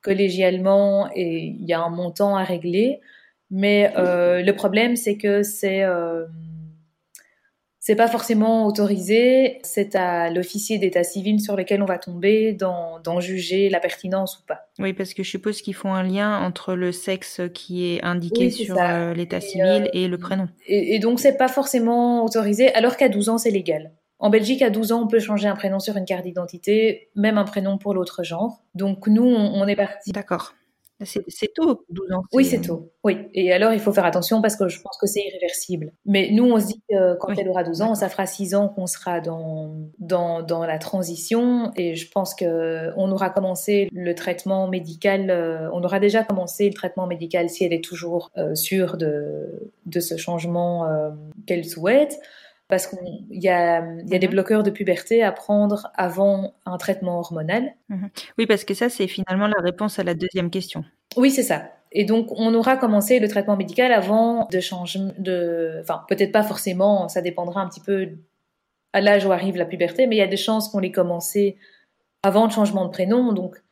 [0.00, 3.02] collégialement et il y a un montant à régler.
[3.52, 6.24] Mais euh, le problème, c'est que c'est euh,
[7.78, 9.58] c'est pas forcément autorisé.
[9.62, 14.46] C'est à l'officier d'état civil sur lequel on va tomber d'en juger la pertinence ou
[14.46, 14.68] pas.
[14.78, 18.46] Oui, parce que je suppose qu'ils font un lien entre le sexe qui est indiqué
[18.46, 20.48] oui, sur euh, l'état civil et, et, le prénom.
[20.66, 23.92] Et, et donc, c'est pas forcément autorisé, alors qu'à 12 ans, c'est légal.
[24.18, 27.36] En Belgique, à 12 ans, on peut changer un prénom sur une carte d'identité, même
[27.36, 28.62] un prénom pour l'autre genre.
[28.74, 30.12] Donc, nous, on, on est parti.
[30.12, 30.54] D'accord.
[31.04, 32.22] C'est tôt, 12 ans.
[32.32, 32.92] Oui, c'est tôt.
[33.04, 33.16] Oui.
[33.34, 35.92] Et alors, il faut faire attention parce que je pense que c'est irréversible.
[36.06, 37.36] Mais nous, on se dit que quand oui.
[37.38, 41.72] elle aura 12 ans, ça fera 6 ans qu'on sera dans, dans, dans, la transition.
[41.76, 46.74] Et je pense qu'on aura commencé le traitement médical, euh, on aura déjà commencé le
[46.74, 51.10] traitement médical si elle est toujours euh, sûre de, de ce changement euh,
[51.46, 52.18] qu'elle souhaite
[52.72, 57.18] parce qu'il y a, y a des bloqueurs de puberté à prendre avant un traitement
[57.18, 57.74] hormonal.
[57.90, 58.06] Mmh.
[58.38, 60.82] Oui, parce que ça, c'est finalement la réponse à la deuxième question.
[61.18, 61.68] Oui, c'est ça.
[61.92, 66.42] Et donc, on aura commencé le traitement médical avant de changer, de, enfin, peut-être pas
[66.42, 68.08] forcément, ça dépendra un petit peu
[68.94, 71.58] à l'âge où arrive la puberté, mais il y a des chances qu'on l'ait commencé
[72.22, 73.34] avant le changement de prénom.
[73.34, 73.62] Donc,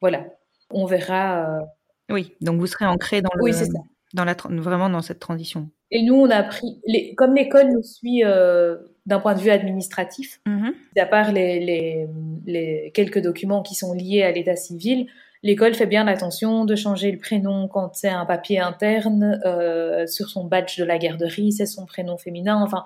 [0.00, 0.24] voilà,
[0.70, 1.48] on verra.
[1.48, 1.64] Euh...
[2.10, 3.42] Oui, donc vous serez ancré dans le.
[3.42, 3.80] Oui, c'est ça.
[4.14, 5.68] Dans la, vraiment dans cette transition.
[5.90, 9.50] Et nous, on a pris, les, comme l'école nous suit euh, d'un point de vue
[9.50, 10.72] administratif, -hmm.
[10.98, 12.08] à part les, les,
[12.46, 15.06] les, quelques documents qui sont liés à l'état civil,
[15.42, 20.28] l'école fait bien attention de changer le prénom quand c'est un papier interne, euh, sur
[20.28, 22.60] son badge de la garderie, c'est son prénom féminin.
[22.62, 22.82] Enfin,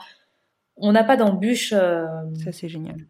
[0.77, 2.07] on n'a pas d'embûche euh,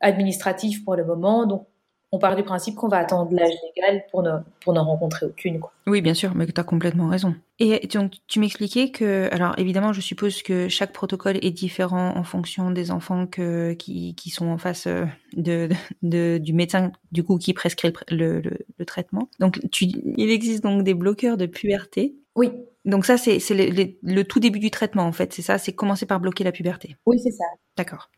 [0.01, 1.67] administrative pour le moment, donc
[2.13, 5.61] on part du principe qu'on va attendre l'âge légal pour ne, pour n'en rencontrer aucune.
[5.61, 5.73] Quoi.
[5.87, 7.37] Oui, bien sûr, mais tu as complètement raison.
[7.61, 12.25] Et donc, tu m'expliquais que, alors évidemment, je suppose que chaque protocole est différent en
[12.25, 15.69] fonction des enfants que, qui, qui sont en face de, de,
[16.03, 19.29] de, du médecin, du coup, qui prescrit le, le, le traitement.
[19.39, 22.17] Donc, tu, il existe donc des bloqueurs de puberté.
[22.35, 22.51] Oui.
[22.87, 25.33] Donc ça, c'est le, tout début du traitement, en fait.
[25.35, 26.97] C'est ça, c'est commencer par bloquer la puberté.
[27.07, 27.45] Oui, c'est ça.
[27.77, 28.11] D'accord.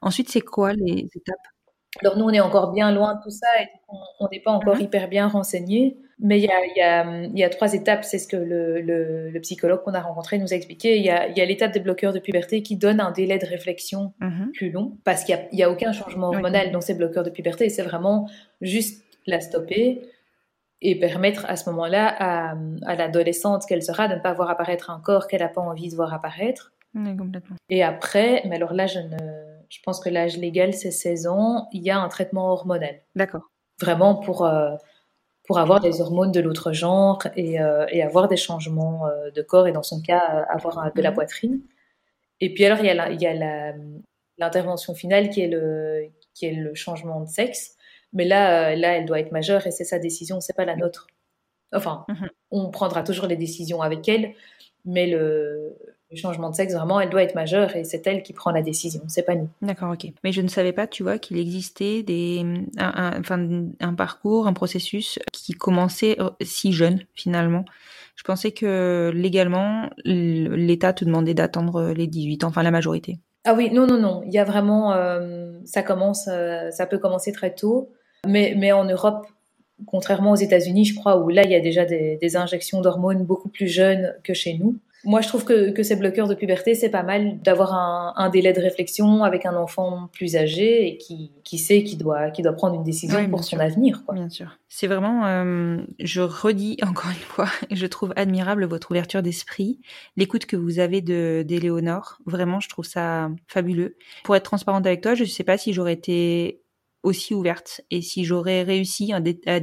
[0.00, 1.36] Ensuite, c'est quoi les étapes
[2.02, 3.68] alors nous, on est encore bien loin de tout ça et
[4.18, 4.82] on n'est pas encore mmh.
[4.82, 5.96] hyper bien renseigné.
[6.22, 9.30] Mais il y a, y, a, y a trois étapes, c'est ce que le, le,
[9.30, 10.98] le psychologue qu'on a rencontré nous a expliqué.
[10.98, 13.46] Il y a, y a l'étape des bloqueurs de puberté qui donne un délai de
[13.46, 14.50] réflexion mmh.
[14.52, 17.70] plus long parce qu'il n'y a, aucun changement hormonal dans ces bloqueurs de puberté.
[17.70, 18.28] C'est vraiment
[18.60, 20.02] juste la stopper
[20.82, 24.90] et permettre à ce moment-là à, à l'adolescente qu'elle sera de ne pas voir apparaître
[24.90, 26.72] un corps qu'elle n'a pas envie de voir apparaître.
[26.92, 27.56] Complètement.
[27.68, 29.16] Et après, mais alors là, je, ne,
[29.70, 33.00] je pense que l'âge légal, c'est 16 ans, il y a un traitement hormonal.
[33.16, 33.50] D'accord.
[33.80, 34.76] Vraiment pour, euh,
[35.46, 39.42] pour avoir des hormones de l'autre genre et, euh, et, avoir des changements euh, de
[39.42, 40.18] corps et dans son cas,
[40.50, 41.14] avoir un, de la Mhm.
[41.14, 41.60] poitrine.
[42.40, 42.86] Et puis alors, il
[43.22, 43.74] y a
[44.38, 47.76] l'intervention finale qui est, le, qui est le changement de sexe.
[48.12, 51.06] Mais là, là, elle doit être majeure et c'est sa décision, c'est pas la nôtre.
[51.72, 52.28] Enfin, Mhm.
[52.50, 54.34] on prendra toujours les décisions avec elle,
[54.84, 55.76] mais le,
[56.10, 58.62] le changement de sexe, vraiment, elle doit être majeure et c'est elle qui prend la
[58.62, 59.48] décision, c'est pas nous.
[59.62, 60.06] D'accord, ok.
[60.24, 62.44] Mais je ne savais pas, tu vois, qu'il existait des,
[62.78, 67.64] un, un- enfin, un parcours, un processus qui commençait euh, si jeune, finalement.
[68.16, 73.18] Je pensais que légalement, l'État te demandait d'attendre les 18 ans, enfin la majorité.
[73.44, 74.22] Ah oui, non, non, non.
[74.26, 77.90] Il y a vraiment, euh, ça commence, euh, ça peut commencer très tôt,
[78.26, 79.26] mais, mais en Europe,
[79.86, 83.24] contrairement aux États-Unis, je crois, où là, il y a déjà des, des injections d'hormones
[83.24, 84.76] beaucoup plus jeunes que chez nous.
[85.04, 88.28] Moi, je trouve que, que ces bloqueurs de puberté, c'est pas mal d'avoir un, un
[88.28, 92.44] délai de réflexion avec un enfant plus âgé et qui, qui sait qu'il doit, qu'il
[92.44, 94.02] doit prendre une décision pour son avenir.
[94.04, 94.14] Quoi.
[94.14, 94.58] Bien sûr.
[94.68, 99.80] C'est vraiment, euh, je redis encore une fois, je trouve admirable votre ouverture d'esprit,
[100.16, 102.18] l'écoute que vous avez de d'Éléonore.
[102.26, 103.96] Vraiment, je trouve ça fabuleux.
[104.24, 106.60] Pour être transparente avec toi, je ne sais pas si j'aurais été
[107.02, 109.60] aussi ouverte et si j'aurais réussi à, dé- à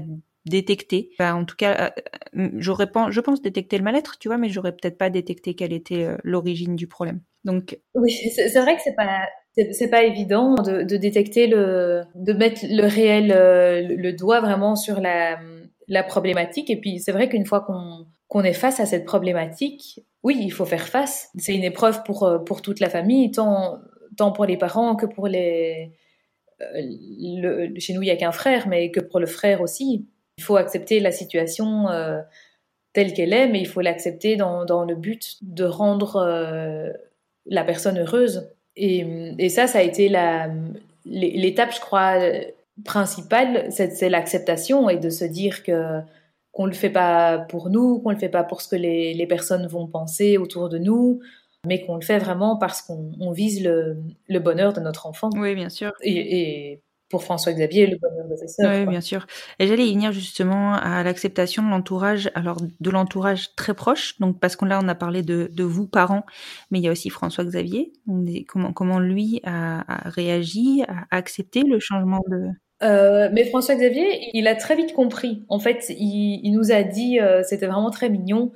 [0.50, 1.10] détecter.
[1.20, 1.92] Enfin, en tout cas,
[2.36, 5.54] euh, j'aurais pas, je pense détecter le mal-être, tu vois, mais j'aurais peut-être pas détecté
[5.54, 7.22] quelle était euh, l'origine du problème.
[7.44, 9.28] Donc, Oui, c'est c'est vrai que c'est pas
[9.72, 14.40] c'est pas évident de, de détecter le de mettre le réel euh, le, le doigt
[14.40, 15.40] vraiment sur la
[15.88, 20.02] la problématique et puis c'est vrai qu'une fois qu'on qu'on est face à cette problématique,
[20.24, 21.30] oui, il faut faire face.
[21.38, 23.80] C'est une épreuve pour euh, pour toute la famille, tant
[24.18, 25.94] tant pour les parents que pour les
[26.62, 30.08] euh, le, chez nous il y a qu'un frère, mais que pour le frère aussi.
[30.38, 32.22] Il faut accepter la situation euh,
[32.94, 36.92] telle qu'elle est, mais il faut l'accepter dans, dans le but de rendre euh,
[37.46, 38.50] la personne heureuse.
[38.76, 40.10] Et, et ça, ça a été
[41.06, 42.20] l'étape, je crois,
[42.86, 46.02] principale, c'est l'acceptation et de se dire que
[46.52, 49.28] qu'on le fait pas pour nous, qu'on le fait pas pour ce que les, les
[49.28, 51.20] personnes vont penser autour de nous,
[51.68, 53.98] mais qu'on le fait vraiment parce qu'on on vise le,
[54.28, 55.30] le bonheur de notre enfant.
[55.36, 55.94] oui, bien sûr.
[56.02, 58.72] Et, et pour François Xavier, le de ses sœurs.
[58.72, 58.92] Oui, quoi.
[58.92, 59.26] bien sûr.
[59.60, 64.40] Et j'allais y venir justement à l'acceptation de l'entourage, alors de l'entourage très proche, donc
[64.40, 66.26] parce qu'on là on a parlé de, de vous parents,
[66.72, 67.94] mais il y a aussi François Xavier.
[68.48, 72.48] Comment comment lui a, a réagi, a accepté le changement de.
[72.84, 75.44] Euh, mais François Xavier, il a très vite compris.
[75.50, 78.52] En fait, il, il nous a dit, euh, c'était vraiment très mignon.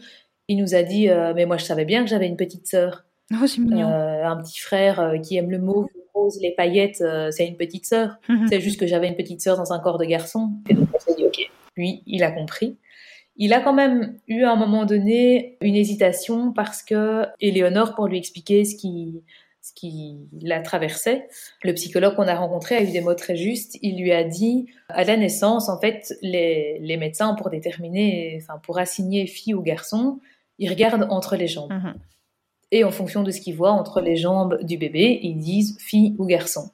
[0.47, 3.05] Il nous a dit, euh, mais moi je savais bien que j'avais une petite sœur,
[3.33, 3.87] Oh, c'est mignon.
[3.87, 8.17] Un petit frère qui aime le le rose, les paillettes, euh, c'est une petite sœur.
[8.29, 8.47] Mhm.
[8.49, 10.51] C'est juste que j'avais une petite sœur dans un corps de garçon.
[10.69, 11.49] Et donc on s'est dit, ok.
[11.75, 12.77] Lui, il a compris.
[13.37, 18.07] Il a quand même eu à un moment donné une hésitation parce que Éléonore, pour
[18.07, 19.23] lui expliquer ce qui,
[19.61, 21.27] ce qui la traversait,
[21.63, 23.77] le psychologue qu'on a rencontré a eu des mots très justes.
[23.81, 28.59] Il lui a dit, à la naissance, en fait, les, les médecins, pour déterminer, enfin,
[28.61, 30.19] pour assigner fille ou garçon,
[30.59, 31.71] ils regardent entre les jambes.
[31.71, 31.93] Mhm.
[32.71, 36.15] Et en fonction de ce qu'ils voient entre les jambes du bébé, ils disent fille
[36.17, 36.71] ou garçon.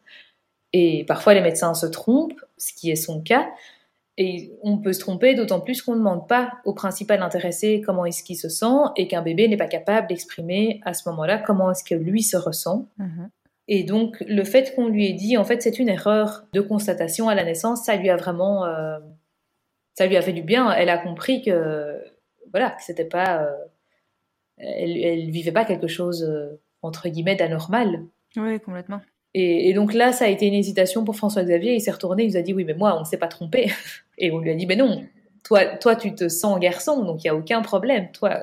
[0.74, 3.48] Et parfois, les médecins se trompent, ce qui est son cas.
[4.18, 8.06] Et on peut se tromper, d'autant plus qu'on ne demande pas au principal intéressé comment
[8.06, 11.72] est-ce qu'il se sent et qu'un bébé n'est pas capable d'exprimer à ce moment-là comment
[11.72, 12.88] est-ce que lui se ressent.
[12.98, 13.30] Mhm.
[13.68, 17.30] Et donc, le fait qu'on lui ait dit, en fait, c'est une erreur de constatation
[17.30, 18.98] à la naissance, ça lui a vraiment, euh,
[19.94, 20.72] ça lui a fait du bien.
[20.72, 22.02] Elle a compris que,
[22.52, 23.52] voilà, que c'était pas, euh,
[24.58, 28.04] elle, elle vivait pas quelque chose euh, entre guillemets d'anormal.
[28.36, 29.02] Oui, complètement.
[29.34, 31.74] Et, et donc là, ça a été une hésitation pour François Xavier.
[31.76, 33.72] Il s'est retourné, il nous a dit oui, mais moi, on ne s'est pas trompé.
[34.17, 35.04] Et on lui a dit, mais non,
[35.43, 38.10] toi, toi, tu te sens garçon, donc il y a aucun problème.
[38.13, 38.41] Toi,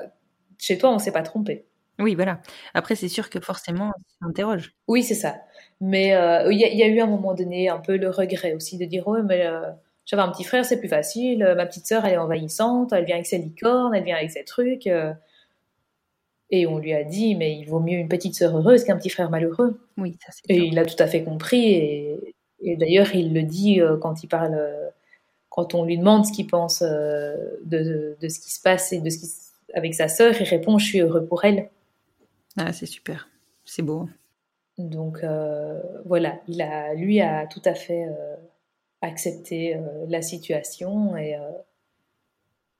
[0.57, 1.65] chez toi, on ne s'est pas trompé.
[1.99, 2.39] Oui, voilà.
[2.73, 4.73] Après, c'est sûr que forcément, ça interroge.
[4.87, 5.35] Oui, c'est ça.
[5.81, 7.97] Mais euh, il y, a- il y a eu à un moment donné un peu
[7.97, 9.61] le regret aussi de dire ouais, mais euh,
[10.05, 11.39] j'avais un petit frère, c'est plus facile.
[11.57, 14.45] Ma petite sœur, elle est envahissante, elle vient avec ses licornes, elle vient avec ses
[14.45, 14.87] trucs.
[14.87, 15.11] euh.
[16.51, 19.09] Et on lui a dit, mais il vaut mieux une petite sœur heureuse qu'un petit
[19.09, 19.79] frère malheureux.
[19.97, 20.65] Oui, ça c'est Et sûr.
[20.65, 21.71] il a tout à fait compris.
[21.71, 24.89] Et, et d'ailleurs, il le dit euh, quand il parle, euh,
[25.49, 29.09] quand on lui demande ce qu'il pense euh, de, ce qui se passe et de
[29.09, 29.27] ce qui
[29.73, 31.69] avec sa sœur, il répond Je suis heureux pour elle.
[32.57, 33.27] Ah, c'est super.
[33.65, 34.07] C'est beau.
[34.77, 38.05] Donc euh, voilà, il a, lui a tout à fait
[39.01, 39.77] accepté
[40.07, 41.35] la situation et,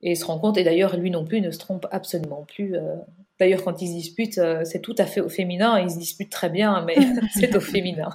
[0.02, 0.58] et il se rend compte.
[0.58, 2.76] Et d'ailleurs, lui non plus ne se trompe absolument plus.
[2.76, 2.96] euh.
[3.38, 5.78] D'ailleurs, quand ils se disputent, euh, c'est tout à fait au féminin.
[5.78, 6.96] Ils se disputent très bien, mais
[7.34, 8.10] c'est au féminin.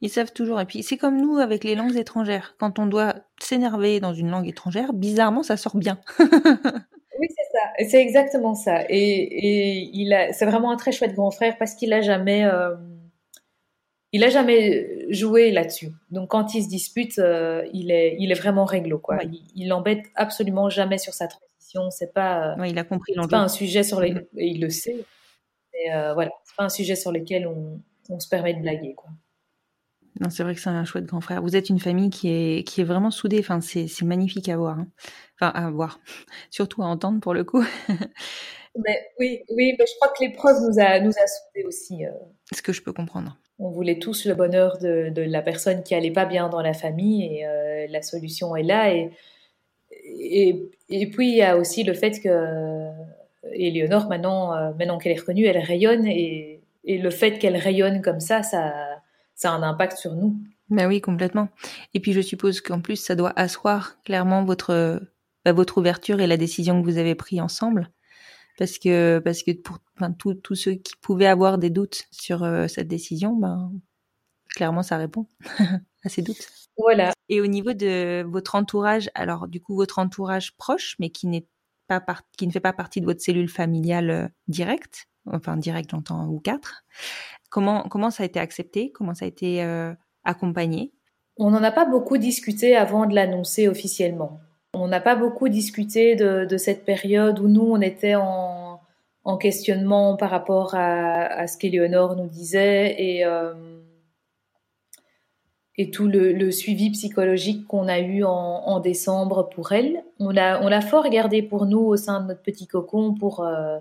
[0.00, 0.60] Ils savent toujours.
[0.60, 2.56] Et puis c'est comme nous avec les langues étrangères.
[2.58, 6.00] Quand on doit s'énerver dans une langue étrangère, bizarrement, ça sort bien.
[6.18, 7.88] oui, c'est ça.
[7.88, 8.82] C'est exactement ça.
[8.88, 12.44] Et, et il a, c'est vraiment un très chouette grand frère parce qu'il a jamais,
[12.44, 12.74] euh,
[14.12, 15.90] il a jamais joué là-dessus.
[16.10, 19.18] Donc quand il se dispute, euh, il est, il est vraiment réglo quoi.
[19.24, 21.90] Il, il l'embête absolument jamais sur sa transition.
[21.90, 25.04] C'est pas, il a compris c'est pas un sujet sur les, et il le sait.
[25.72, 28.94] Mais euh, voilà, c'est pas un sujet sur lequel on, on se permet de blaguer
[28.94, 29.10] quoi.
[30.20, 31.40] Non, c'est vrai que c'est un chouette grand frère.
[31.42, 33.38] Vous êtes une famille qui est, qui est vraiment soudée.
[33.40, 34.78] Enfin, c'est, c'est magnifique à voir.
[34.78, 34.88] Hein.
[35.40, 36.00] Enfin, à voir.
[36.50, 37.64] Surtout à entendre pour le coup.
[37.88, 42.04] mais oui, oui, mais je crois que l'épreuve nous a, nous a soudés aussi.
[42.04, 42.10] Euh.
[42.52, 43.38] Ce que je peux comprendre.
[43.58, 47.24] On voulait tous le bonheur de, la personne qui allait pas bien dans la famille
[47.24, 48.94] et euh, la solution est là.
[48.94, 49.10] Et,
[50.04, 52.88] et, et, puis, il y a aussi le fait que
[53.52, 58.02] Éléonore, maintenant, euh, maintenant qu'elle est reconnue, elle rayonne et, et le fait qu'elle rayonne
[58.02, 58.72] comme ça, ça
[59.34, 60.36] ça a un impact sur nous.
[60.70, 61.48] Ben oui, complètement.
[61.94, 65.00] Et puis je suppose qu'en plus, ça doit asseoir clairement votre,
[65.44, 67.90] bah, votre ouverture et la décision que vous avez prise ensemble.
[68.58, 72.68] Parce que, parce que pour enfin, tous ceux qui pouvaient avoir des doutes sur euh,
[72.68, 73.72] cette décision, ben,
[74.50, 75.26] clairement, ça répond
[76.04, 76.48] à ces doutes.
[76.76, 77.12] Voilà.
[77.28, 81.46] Et au niveau de votre entourage, alors du coup, votre entourage proche, mais qui n'est
[81.88, 82.02] pas
[82.38, 86.40] qui ne fait pas partie de votre cellule familiale euh, directe, enfin directe, j'entends, ou
[86.40, 86.84] quatre,
[87.52, 88.90] Comment, comment ça a été accepté?
[88.92, 89.92] Comment ça a été euh,
[90.24, 90.90] accompagné?
[91.36, 94.40] On n'en a pas beaucoup discuté avant de l'annoncer officiellement.
[94.74, 98.80] On n'a pas beaucoup discuté de, cette période où nous, on était en,
[99.24, 103.52] en questionnement par rapport à, ce qu'Éléonore nous disait et, euh,
[105.92, 110.02] tout le, suivi psychologique qu'on a eu en, décembre pour elle.
[110.18, 113.40] On l'a, fort regardé pour nous au sein de notre petit cocon pour...
[113.44, 113.78] Euh,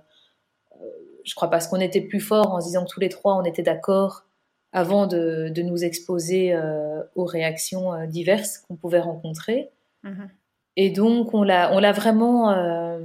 [1.23, 3.43] je crois parce qu'on était plus fort en se disant que tous les trois on
[3.43, 4.25] était d'accord
[4.73, 9.69] avant de, nous exposer euh, aux réactions euh, diverses qu'on pouvait rencontrer.
[10.03, 10.29] Mm-hmm.
[10.77, 12.99] Et donc on l'a on l'a vraiment euh,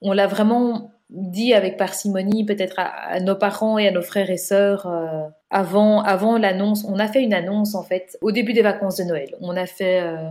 [0.00, 4.38] on l'a vraiment dit avec parcimonie peut-être à, nos parents et à nos frères et
[4.38, 6.84] sœurs euh, avant avant l'annonce.
[6.88, 9.34] On a fait une annonce en fait au début des vacances de Noël.
[9.40, 10.30] On a fait euh,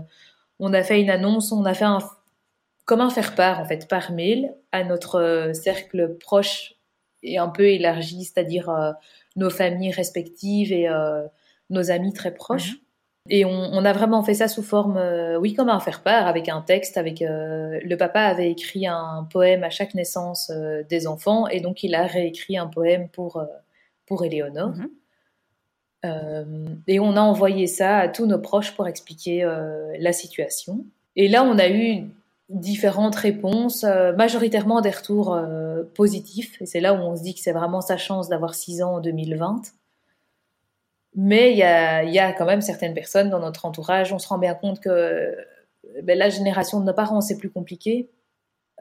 [0.60, 2.00] on a fait une annonce, on a fait un
[2.86, 6.76] comment faire part en fait par mail à notre euh, cercle proche
[7.22, 8.92] et un peu élargi, c'est-à-dire euh,
[9.36, 11.24] nos familles respectives et euh,
[11.70, 12.74] nos amis très proches.
[12.74, 12.83] -hmm.
[13.30, 16.50] Et on, on, a vraiment fait ça sous forme, euh, oui, comment faire part, avec
[16.50, 21.08] un texte, avec euh, le papa avait écrit un poème à chaque naissance euh, des
[21.08, 23.42] enfants, et donc il a réécrit un poème pour
[24.06, 24.76] pour Éléonore.
[24.76, 24.90] Mm
[26.04, 26.78] -hmm.
[26.88, 29.36] et on a envoyé ça à tous nos proches pour expliquer
[30.08, 30.86] la situation.
[31.16, 31.90] Et là, on a eu
[32.50, 33.86] différentes réponses,
[34.24, 35.30] majoritairement des retours
[35.96, 36.62] positifs.
[36.62, 38.96] Et c'est là où on se dit que c'est vraiment sa chance d'avoir 6 ans
[38.96, 39.62] en 2020.
[41.16, 44.28] Mais il y a, y a, quand même certaines personnes dans notre entourage, on se
[44.28, 45.38] rend bien compte que
[46.04, 48.10] ben, la génération de nos parents, c'est plus compliqué.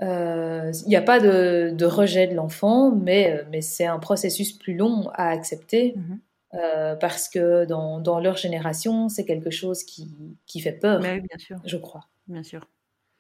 [0.01, 4.53] Il euh, n'y a pas de, de rejet de l'enfant, mais, mais c'est un processus
[4.53, 5.95] plus long à accepter.
[5.97, 6.99] Mm -hmm.
[6.99, 10.07] parce que dans, dans, leur génération, c'est quelque chose qui,
[10.47, 11.57] qui fait peur, mais bien sûr.
[11.65, 12.05] je crois.
[12.27, 12.63] Bien sûr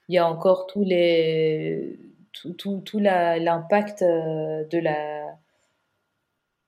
[0.08, 1.98] il y a encore tous les
[2.32, 5.38] tout, tout, tout l'impact euh, de la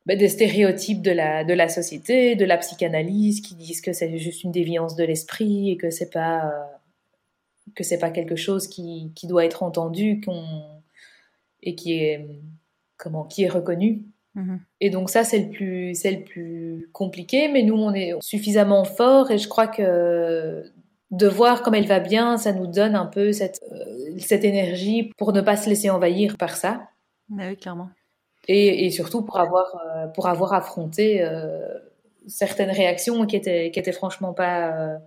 [0.07, 4.19] bah, des stéréotypes de la de la société, de la psychanalyse qui disent que c'est
[4.19, 6.65] juste une déviance de l'esprit et que c'est pas euh,
[7.75, 10.45] que c'est pas quelque chose qui, qui doit être entendu qu'on
[11.63, 12.27] et qui est
[12.97, 14.03] comment qui est reconnu.
[14.35, 14.57] Mmh.
[14.81, 18.85] Et donc ça c'est le plus c'est le plus compliqué mais nous on est suffisamment
[18.85, 20.65] fort et je crois que
[21.11, 25.13] de voir comme elle va bien, ça nous donne un peu cette, euh, cette énergie
[25.17, 26.89] pour ne pas se laisser envahir par ça.
[27.29, 27.89] Mais oui, clairement.
[28.49, 31.79] Et, et surtout pour avoir, euh, pour avoir affronté euh,
[32.27, 34.99] certaines réactions qui étaient, qui étaient franchement pas, euh,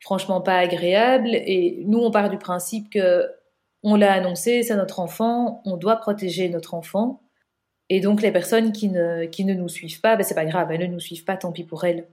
[0.00, 1.34] franchement pas agréables.
[1.34, 3.28] Et nous, on part du principe que
[3.82, 7.20] on l'a annoncé, c'est notre enfant, on doit protéger notre enfant.
[7.90, 10.72] Et donc les personnes qui ne, qui ne nous suivent pas, ben c'est pas grave,
[10.72, 12.06] elles ne nous suivent pas, tant pis pour elles.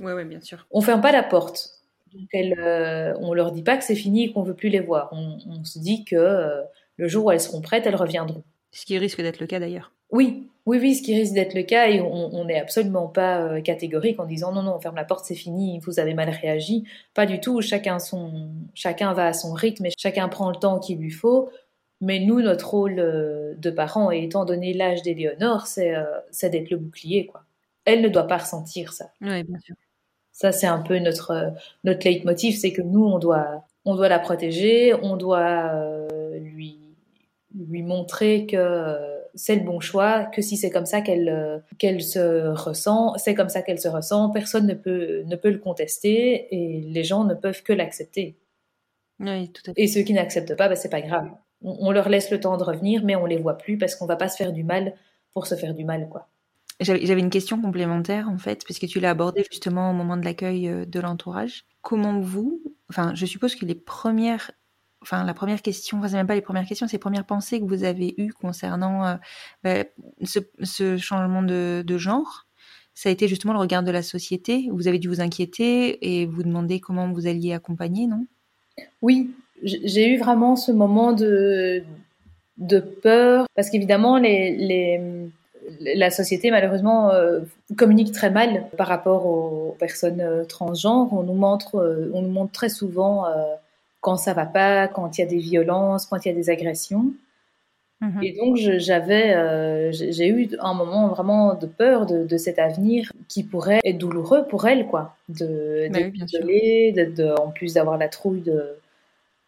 [0.00, 0.66] Oui, oui, bien sûr.
[0.72, 1.82] On ferme pas la porte
[2.14, 4.80] donc elles, euh, on leur dit pas que c'est fini et qu'on veut plus les
[4.80, 5.08] voir.
[5.12, 6.62] On, on se dit que euh,
[6.96, 8.44] le jour où elles seront prêtes, elles reviendront.
[8.72, 9.92] Ce qui risque d'être le cas d'ailleurs.
[10.12, 13.60] Oui, oui, oui, ce qui risque d'être le cas et on n'est absolument pas euh,
[13.60, 16.84] catégorique en disant non, non, on ferme la porte, c'est fini, vous avez mal réagi.
[17.14, 17.60] Pas du tout.
[17.62, 21.50] Chacun son, chacun va à son rythme et chacun prend le temps qu'il lui faut.
[22.00, 26.04] Mais nous, notre rôle euh, de parents, et étant donné l'âge d'Éléonore, c'est euh,
[26.42, 27.42] d'être le bouclier, quoi.
[27.84, 29.10] Elle ne doit pas ressentir ça.
[29.20, 29.74] Oui, bien sûr.
[30.30, 31.52] Ça, c'est un peu notre,
[31.84, 35.72] notre leitmotiv, c'est que nous, on doit, on doit la protéger, on doit
[36.38, 36.78] lui,
[37.54, 42.02] lui montrer que, c'est le bon choix, que si c'est comme ça qu'elle euh, qu'elle
[42.02, 46.48] se ressent, c'est comme ça qu'elle se ressent, personne ne peut, ne peut le contester
[46.54, 48.36] et les gens ne peuvent que l'accepter.
[49.20, 49.82] Oui, tout à fait.
[49.82, 51.30] Et ceux qui n'acceptent pas, ben, c'est pas grave.
[51.62, 54.06] On, on leur laisse le temps de revenir, mais on les voit plus parce qu'on
[54.06, 54.94] va pas se faire du mal
[55.32, 56.28] pour se faire du mal, quoi.
[56.80, 60.68] J'avais une question complémentaire en fait, puisque tu l'as abordé justement au moment de l'accueil
[60.68, 61.64] euh, de l'entourage.
[61.80, 64.50] Comment vous, enfin, je suppose que les premières,
[65.02, 67.60] enfin, la première question, enfin, c'est même pas les premières questions, c'est les premières pensées
[67.60, 69.14] que vous avez eues concernant euh,
[69.62, 69.84] ben,
[70.22, 72.46] ce, changement de, genre,
[72.94, 74.68] ça a été justement le regard de la société.
[74.72, 78.26] Vous avez dû vous inquiéter et vous demander comment vous alliez accompagner, non?
[79.02, 79.30] Oui,
[79.62, 81.82] j'ai eu vraiment ce moment de,
[82.58, 84.18] de peur, parce qu'évidemment,
[85.80, 87.40] la société, malheureusement, euh,
[87.76, 91.12] communique très mal par rapport aux personnes euh, transgenres.
[91.12, 93.26] On nous montre, on nous montre très souvent
[94.02, 96.50] quand ça va pas, quand il y a des violences, quand il y a des
[96.50, 97.14] agressions.
[98.02, 98.22] Mhm.
[98.22, 103.12] Et donc, j'avais, euh, j'ai eu un moment vraiment de peur de, de cet avenir
[103.28, 105.16] qui pourrait être douloureux pour elle, quoi.
[105.28, 106.00] De, Bah
[106.44, 108.76] oui, de- en plus d'avoir la trouille de,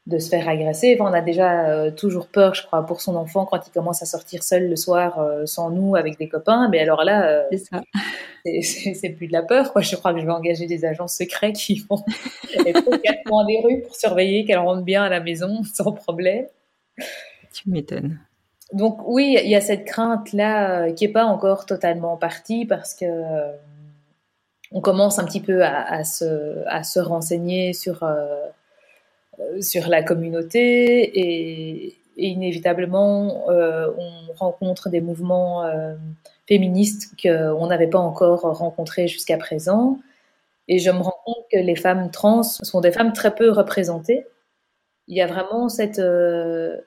[0.07, 0.97] de se faire agresser.
[0.99, 4.03] Enfin, on a déjà euh, toujours peur, je crois, pour son enfant quand il commence
[4.03, 6.69] à sortir seul le soir euh, sans nous avec des copains.
[6.69, 7.43] Mais alors là, euh,
[8.63, 9.81] C'est plus de la peur, quoi.
[9.81, 12.05] Je crois que je vais engager des agents secrets qui vont
[12.67, 12.85] être
[13.27, 16.47] coins des rues pour surveiller qu'elle rentre bien à la maison sans problème.
[17.53, 18.19] Tu m'étonnes.
[18.73, 23.07] Donc oui, il y a cette crainte-là qui est pas encore totalement partie parce que
[24.73, 28.03] on commence un petit peu à, à se, à se renseigner sur,
[29.61, 35.95] sur la communauté et, inévitablement euh, on rencontre des mouvements euh,
[36.47, 39.99] féministes qu'on n'avait pas encore rencontrés jusqu'à présent.
[40.69, 44.27] Et je me rends compte que les femmes trans sont des femmes très peu représentées.
[45.09, 46.79] Il y a vraiment cette, euh,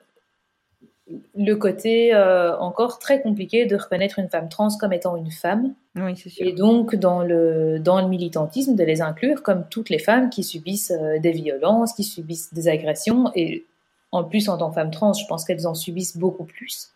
[1.36, 5.74] le côté euh, encore très compliqué de reconnaître une femme trans comme étant une femme
[5.96, 6.46] Oui, c'est sûr.
[6.46, 10.44] et donc dans le dans le militantisme de les inclure comme toutes les femmes qui
[10.44, 13.64] subissent euh, des violences, qui subissent des agressions et
[14.12, 16.90] en plus en tant que femme trans, je pense qu'elles en subissent beaucoup plus.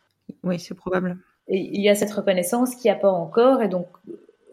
[0.45, 1.17] Oui, c'est probable.
[1.49, 3.87] Et il y a cette reconnaissance qu'il n'y a pas encore et donc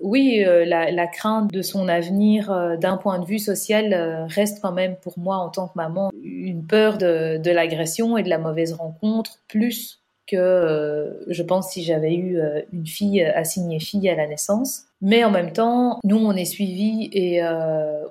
[0.02, 4.60] oui, euh, la, crainte de son avenir euh, d'un point de vue social euh, reste
[4.62, 8.30] quand même pour moi en tant que maman une peur de, de l'agression et de
[8.30, 12.40] la mauvaise rencontre plus que je pense si j'avais eu
[12.72, 14.84] une fille assignée fille à la naissance.
[15.02, 17.42] Mais en même temps, nous on est suivis et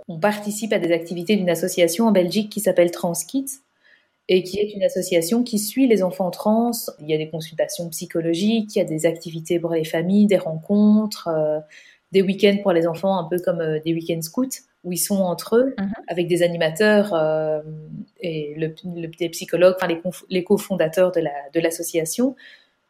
[0.08, 3.46] on participe à des activités d'une association en Belgique qui s'appelle Transkit
[4.28, 6.70] et qui est une association qui suit les enfants trans.
[7.00, 10.36] Il y a des consultations psychologiques, il y a des activités pour les familles, des
[10.36, 11.60] rencontres, euh,
[12.12, 14.48] des week-ends pour les enfants, un peu comme euh, des week-ends scouts,
[14.84, 15.92] où ils sont entre eux, Mhm.
[16.08, 17.60] avec des animateurs euh,
[18.20, 20.00] et le, le- des psychologues, enfin les,
[20.30, 22.36] les cofondateurs de la- de l'association.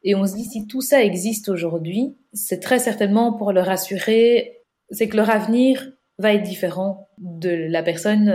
[0.04, 4.60] et on se dit, si tout ça existe aujourd'hui, c'est très certainement pour leur assurer,
[4.90, 8.28] c'est que leur avenir va être différent de la personne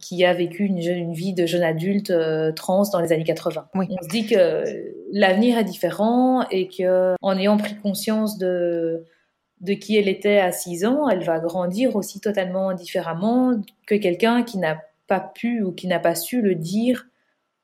[0.00, 3.24] qui a vécu une, jeune- une vie de jeune adulte euh, trans dans les années
[3.24, 3.68] 80.
[3.74, 3.86] Oui.
[3.90, 4.64] On se dit que
[5.12, 9.04] l'avenir est différent et que en ayant pris conscience de
[9.60, 14.42] de qui elle était à 6 ans, elle va grandir aussi totalement différemment que quelqu'un
[14.42, 17.06] qui n'a pas pu ou qui n'a pas su le dire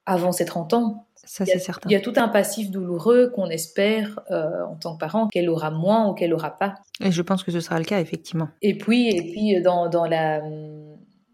[0.05, 1.07] avant ses 30 ans.
[1.25, 1.89] Ça, c'est certain.
[1.89, 5.49] il y a tout un passif douloureux qu'on espère euh, en tant que parent qu'elle
[5.49, 6.75] aura moins ou qu'elle aura pas.
[7.01, 8.49] Et je pense que ce sera le cas, effectivement.
[8.63, 10.41] Et puis, et puis dans, dans la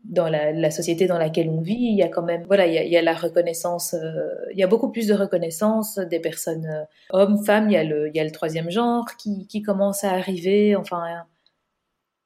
[0.04, 2.96] dans la, société dans laquelle on vit, il y a quand même voilà, il y
[2.96, 7.44] a, la reconnaissance, euh, il y a beaucoup plus de reconnaissance des personnes euh, hommes,
[7.44, 7.68] femmes.
[7.70, 10.76] Il y a le il y a le troisième genre qui qui commence à arriver.
[10.76, 11.24] Enfin,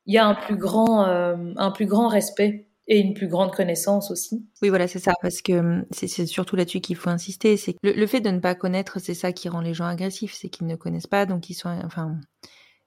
[0.06, 3.52] il y a un plus grand euh, un plus grand respect et une plus grande
[3.52, 4.46] connaissance aussi.
[4.62, 7.56] Oui, voilà, c'est ça, parce que hum, c'est surtout là-dessus qu'il faut insister.
[7.56, 10.34] C'est le, le fait de ne pas connaître, c'est ça qui rend les gens agressifs,
[10.34, 12.16] c'est qu'ils ne connaissent pas, donc ils sont, enfin,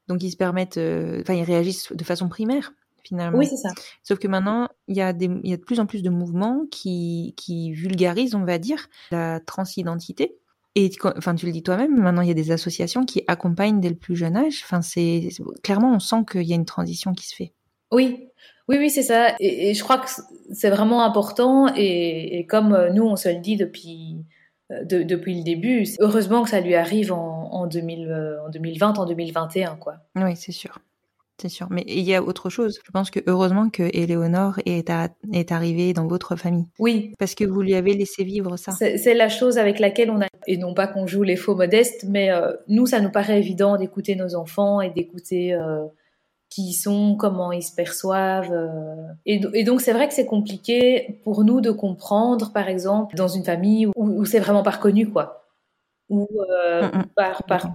[0.08, 2.72] donc ils se permettent, enfin, ils réagissent de façon primaire
[3.04, 3.38] finalement.
[3.38, 3.70] Oui, c'est ça.
[4.04, 6.10] Sauf que maintenant, il y a des, il y a de plus en plus de
[6.10, 10.36] mouvements qui, qui vulgarisent, on va dire, la transidentité.
[10.76, 13.90] Et enfin, tu le dis toi-même, maintenant il y a des associations qui accompagnent dès
[13.90, 14.62] le plus jeune âge.
[14.64, 15.30] Enfin, c'est
[15.64, 17.54] clairement, on sent qu'il y a une transition qui se fait.
[17.92, 18.28] Oui,
[18.68, 19.36] oui, oui, c'est ça.
[19.40, 20.10] Et, et je crois que
[20.52, 21.74] c'est vraiment important.
[21.76, 24.24] Et, et comme euh, nous, on se le dit depuis,
[24.72, 28.50] euh, de- depuis le début, heureusement que ça lui arrive en, en, 2000, euh, en
[28.50, 29.96] 2020, en 2021, quoi.
[30.16, 30.78] Oui, c'est sûr.
[31.42, 31.68] C'est sûr.
[31.70, 32.80] Mais il y a autre chose.
[32.86, 36.66] Je pense que heureusement que Éléonore est, à- est arrivée dans votre famille.
[36.80, 38.72] Oui, Parce que vous lui avez laissé vivre ça.
[38.74, 42.06] c'est la chose avec laquelle on a, et non pas qu'on joue les faux modestes,
[42.08, 45.86] mais euh, nous, ça nous paraît évident d'écouter nos enfants et d'écouter euh,
[46.50, 48.52] qui ils sont, comment ils se perçoivent.
[48.52, 48.96] euh.
[49.26, 53.16] Et, do- et donc, c'est vrai que c'est compliqué pour nous de comprendre, par exemple,
[53.16, 55.46] dans une famille où, où c'est vraiment pas reconnu, quoi.
[56.10, 56.28] ou
[56.82, 57.06] mm, mm.
[57.16, 57.68] par, par,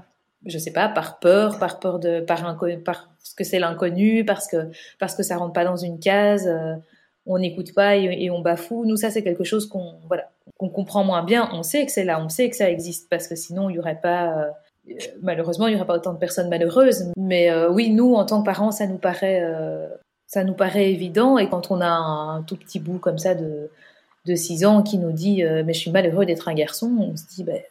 [0.47, 2.43] je sais pas, par peur, par peur de, par
[2.87, 6.75] parce que c'est l'inconnu, parce que, parce que ça rentre pas dans une case, euh,
[7.27, 8.85] on n'écoute pas et, on bafoue.
[8.85, 11.49] Nous, ça, c'est quelque chose qu'on, voilà, qu'on comprend moins bien.
[11.53, 13.79] On sait que c'est là, on sait que ça existe, parce que sinon, il y
[13.79, 14.51] aurait pas,
[14.89, 17.13] euh, malheureusement, il n'y aurait pas autant de personnes malheureuses.
[17.17, 19.43] Mais oui, nous, en tant que parents, ça nous paraît,
[20.27, 21.39] ça nous paraît évident.
[21.39, 23.71] Et quand on a un, tout petit bout comme ça de,
[24.27, 27.25] de 6 ans qui nous dit mais je suis malheureux d'être un garçon, on se
[27.27, 27.63] dit ben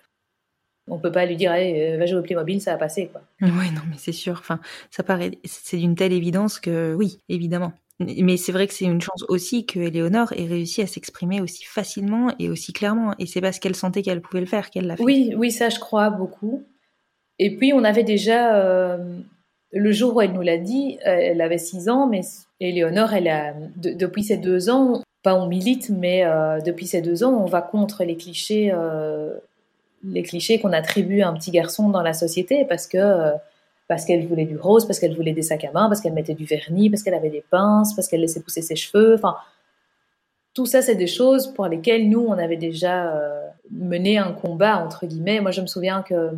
[0.87, 3.21] on peut pas lui dire, allez, va jouer au Playmobil, ça va passer, quoi.
[3.41, 4.33] Oui, non, mais c'est sûr.
[4.39, 4.59] Enfin,
[4.91, 7.73] ça paraît, c'est d'une telle évidence que, oui, évidemment.
[7.99, 11.63] Mais c'est vrai que c'est une chance aussi que Éléonore ait réussi à s'exprimer aussi
[11.63, 13.13] facilement et aussi clairement.
[13.19, 15.03] Et c'est parce qu'elle sentait qu'elle pouvait le faire qu'elle l'a fait.
[15.03, 16.63] Oui, oui, ça, je crois beaucoup.
[17.39, 19.19] Et puis, on avait déjà, euh,
[19.71, 22.21] le jour où elle nous l'a dit, elle avait 6 ans, mais
[22.59, 27.23] Éléonore, elle a, depuis ses deux ans, pas on milite, mais euh, depuis ces deux
[27.23, 29.33] ans, on va contre les clichés euh,
[30.03, 33.31] les clichés qu'on attribue à un petit garçon dans la société parce que euh,
[33.87, 36.33] parce qu'elle voulait du rose, parce qu'elle voulait des sacs à main, parce qu'elle mettait
[36.33, 39.15] du vernis, parce qu'elle avait des pinces, parce qu'elle laissait pousser ses cheveux.
[39.15, 39.35] Enfin,
[40.53, 44.77] tout ça, c'est des choses pour lesquelles nous, on avait déjà euh, mené un combat
[44.77, 45.41] entre guillemets.
[45.41, 46.31] Moi, je me souviens que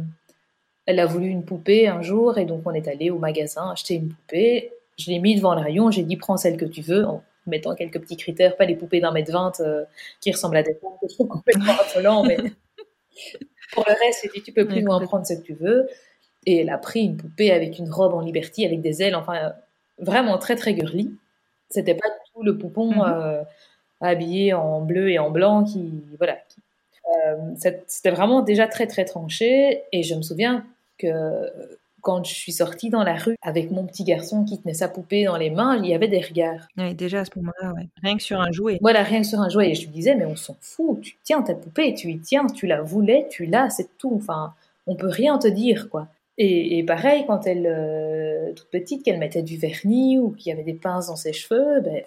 [0.85, 3.95] elle a voulu une poupée un jour et donc on est allé au magasin acheter
[3.95, 4.71] une poupée.
[4.97, 7.75] Je l'ai mis devant le rayon, j'ai dit prends celle que tu veux en mettant
[7.75, 9.83] quelques petits critères, pas les poupées d'un mètre vingt euh,
[10.21, 12.37] qui ressemblent à des poupées que je trouve complètement affolant, mais
[13.75, 15.87] pour le reste, dit, tu peux plus nous en prendre ce que tu veux.
[16.47, 19.53] Et elle a pris une poupée avec une robe en liberty, avec des ailes, enfin,
[19.99, 21.11] vraiment très, très girly.
[21.69, 23.03] C'était pas du tout le poupon mhm.
[23.05, 23.43] euh,
[24.01, 26.37] habillé en bleu et en blanc qui, voilà.
[27.27, 29.83] Euh, c'était vraiment déjà très, très tranché.
[29.91, 30.65] Et je me souviens
[30.97, 34.87] que quand je suis sortie dans la rue avec mon petit garçon qui tenait sa
[34.87, 36.67] poupée dans les mains, il y avait des regards.
[36.77, 38.77] Oui, déjà à ce moment-là, rien que sur un jouet.
[38.79, 39.71] Voilà, rien que sur un jouet.
[39.71, 42.45] Et je lui disais, mais on s'en fout, tu tiens ta poupée, tu y tiens,
[42.45, 44.13] tu la voulais, tu l'as, c'est tout.
[44.15, 44.53] Enfin,
[44.85, 46.07] on peut rien te dire, quoi.
[46.37, 50.63] Et, pareil, quand elle, euh, toute petite, qu'elle mettait du vernis ou qu'il y avait
[50.63, 52.03] des pinces dans ses cheveux, ben,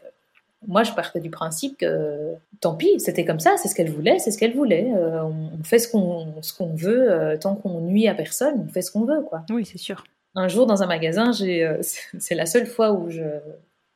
[0.66, 4.18] moi, je partais du principe que tant pis, c'était comme ça, c'est ce qu'elle voulait,
[4.18, 4.92] c'est ce qu'elle voulait.
[4.94, 8.72] Euh, on fait ce qu'on ce qu'on veut, euh, tant qu'on nuit à personne, on
[8.72, 9.44] fait ce qu'on veut, quoi.
[9.50, 10.04] Oui, c'est sûr.
[10.34, 11.78] Un jour, dans un magasin, j'ai, euh,
[12.18, 13.22] c'est la seule fois où je,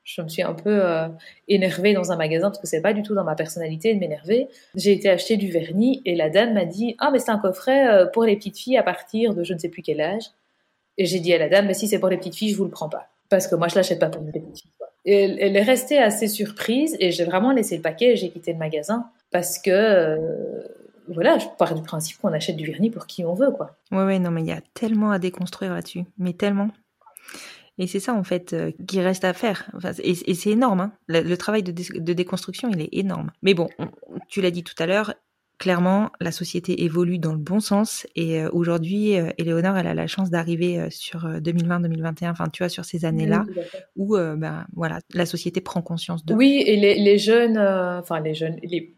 [0.05, 0.83] je me suis un peu
[1.49, 4.49] énervée dans un magasin parce que c'est pas du tout dans ma personnalité de m'énerver.
[4.75, 8.11] J'ai été acheter du vernis et la dame m'a dit ah mais c'est un coffret
[8.13, 10.25] pour les petites filles à partir de je ne sais plus quel âge.
[10.99, 12.65] Et j'ai dit à la dame mais si c'est pour les petites filles je vous
[12.65, 14.67] le prends pas parce que moi je l'achète pas pour une petite
[15.05, 18.59] elle, est restée assez surprise et j'ai vraiment laissé le paquet et j'ai quitté le
[18.59, 20.63] magasin parce que euh,
[21.09, 23.77] voilà, je pars du principe qu'on achète du vernis pour qui on veut, quoi.
[23.91, 26.71] Ouais, ouais, non, mais il y a tellement à déconstruire là-dessus, mais tellement.
[27.79, 29.71] Et c'est ça, en fait, euh, qui reste à faire.
[30.03, 30.93] et, c'est énorme, hein.
[31.09, 33.33] le, travail de, de, déconstruction, il est énorme.
[33.43, 33.69] Mais bon,
[34.29, 35.15] tu l'as dit tout à l'heure,
[35.63, 38.05] clairement, la société évolue dans le bon sens.
[38.17, 42.65] Et euh, aujourd'hui, euh, Éléonore, elle a la chance d'arriver euh, sur 2020-2021, enfin, tu
[42.65, 43.47] vois, sur ces années-là,
[43.95, 46.35] où ben, voilà, la société prend conscience de.
[46.35, 48.93] Oui, et les, jeunes, enfin, les jeunes, les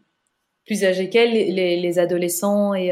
[0.65, 2.91] plus âgés qu'elle, les, adolescents et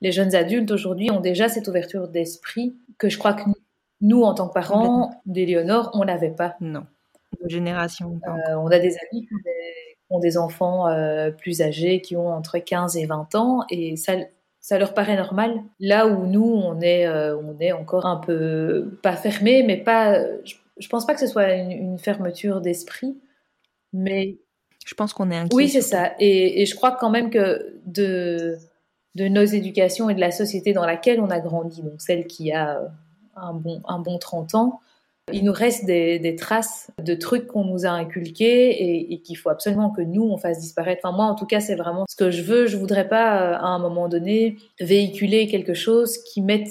[0.00, 3.42] les jeunes adultes aujourd'hui ont déjà cette ouverture d'esprit que je crois que
[4.00, 6.56] nous, en tant que parents d'Éléonore, on n'avait pas.
[6.62, 6.86] Non.
[7.42, 8.18] Nos générations.
[8.56, 12.28] on a des amis qui ont des ont des enfants euh, plus âgés qui ont
[12.28, 14.14] entre 15 et 20 ans et ça,
[14.60, 15.62] ça leur paraît normal.
[15.80, 20.20] Là où nous, on est, euh, on est encore un peu, pas fermé, mais pas,
[20.44, 23.16] je, je pense pas que ce soit une, fermeture d'esprit,
[23.92, 24.38] mais.
[24.84, 25.56] Je pense qu'on est inquiet.
[25.56, 26.12] Oui, c'est ça.
[26.20, 28.56] Et, et, je crois quand même que de,
[29.16, 32.52] de nos éducations et de la société dans laquelle on a grandi, donc celle qui
[32.52, 32.80] a
[33.34, 34.80] un bon, un bon 30 ans,
[35.32, 39.90] il nous reste des, traces de trucs qu'on nous a inculqués et, qu'il faut absolument
[39.90, 41.00] que nous, on fasse disparaître.
[41.04, 42.66] Enfin, moi, en tout cas, c'est vraiment ce que je veux.
[42.66, 46.68] Je voudrais pas, euh, à un moment donné, véhiculer quelque chose qui mette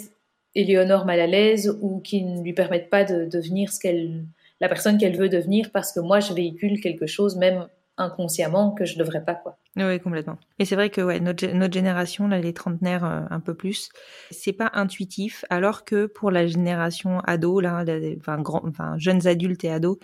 [0.56, 4.24] Éléonore mal à l'aise ou qui ne lui permette pas de devenir ce qu'elle,
[4.62, 7.68] la personne qu'elle veut devenir parce que moi, je véhicule quelque chose, même
[7.98, 9.58] inconsciemment que je devrais pas quoi.
[9.78, 10.38] Oui, complètement.
[10.58, 13.90] Et c'est vrai que ouais, notre, notre génération, là, les trentenaires euh, un peu plus,
[14.32, 17.84] c'est pas intuitif, alors que pour la génération ado, là,
[18.18, 19.98] enfin, grand, enfin jeunes adultes et ados,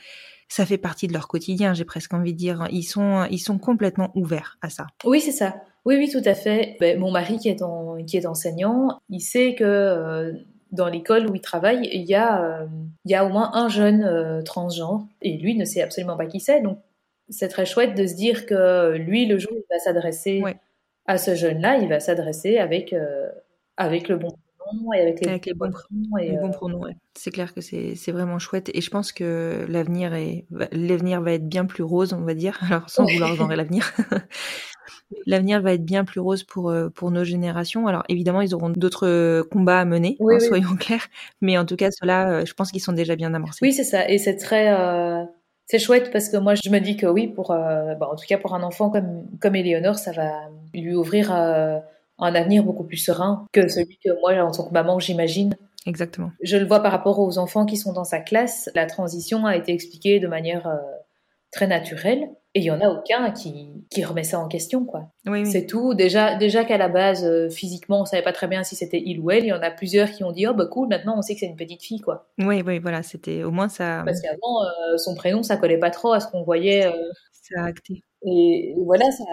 [0.50, 1.74] ça fait partie de leur quotidien.
[1.74, 4.88] J'ai presque envie de dire, ils sont ils sont complètement ouverts à ça.
[5.06, 5.56] Oui, c'est ça.
[5.86, 6.76] Oui, oui, tout à fait.
[6.82, 10.34] Ben, mon mari qui est en, qui est enseignant, il sait que euh,
[10.74, 12.66] dans l'école où il travaille, il y a, euh,
[13.06, 16.42] il y a au moins un jeune transgenre et lui ne sait absolument pas qui
[16.42, 16.60] c'est.
[16.60, 16.78] Donc
[17.32, 20.44] c'est très chouette de se dire que lui, le jour où il va s'adresser
[21.08, 23.28] à ce jeune-là, il va s'adresser avec, euh,
[23.78, 24.30] avec le bon
[24.60, 26.18] pronoms et avec les, Avec les bons- pronoms.
[26.20, 26.96] Et, Les bons euh, pronoms, ouais.
[27.18, 28.70] C'est clair que c'est c'est vraiment chouette.
[28.76, 30.12] Et je pense que l'avenir
[30.72, 32.60] l'avenir va être bien plus rose, on va dire.
[32.70, 33.92] Alors sans vouloir genrer l'avenir.
[35.26, 37.88] L'avenir va être bien plus rose pour euh, pour nos générations.
[37.88, 40.48] Alors évidemment, ils auront d'autres combats à mener, Oui, hein, oui.
[40.48, 41.08] soyons clairs.
[41.42, 43.60] Mais en tout cas, ceux-là, je pense qu'ils sont déjà bien amorcés.
[43.62, 44.08] Oui, c'est ça.
[44.10, 45.24] Et c'est très, euh,
[45.66, 48.26] c'est chouette parce que moi, je me dis que oui, pour, euh, bah, en tout
[48.28, 50.32] cas pour un enfant comme comme Éléonore, ça va
[50.74, 51.80] lui ouvrir euh,
[52.20, 55.56] un avenir beaucoup plus serein que celui que moi, en tant que maman, j'imagine.
[55.88, 56.32] Exactement.
[56.44, 58.70] Je le vois par rapport aux enfants qui sont dans sa classe.
[58.76, 60.78] La transition a été expliquée de manière euh,
[61.52, 62.30] très naturelle.
[62.54, 65.12] Et il y en a aucun qui, qui remet ça en question, quoi.
[65.26, 65.52] Oui, oui.
[65.52, 65.94] C'est tout.
[65.94, 69.22] Déjà, déjà qu'à la base, euh, physiquement, on savait pas très bien si c'était il
[69.22, 69.46] ou elle.
[69.46, 71.40] Il y en a plusieurs qui ont dit, oh bah cool, maintenant on sait que
[71.40, 72.28] c'est une petite fille, quoi.
[72.40, 73.04] Oui, oui, voilà.
[73.04, 74.02] C'était au moins ça.
[74.06, 76.86] Parce qu'avant, euh, son prénom, ça collait pas trop à ce qu'on voyait.
[76.88, 76.92] euh,
[77.32, 78.04] Ça a acté.
[78.26, 79.24] et voilà, ça,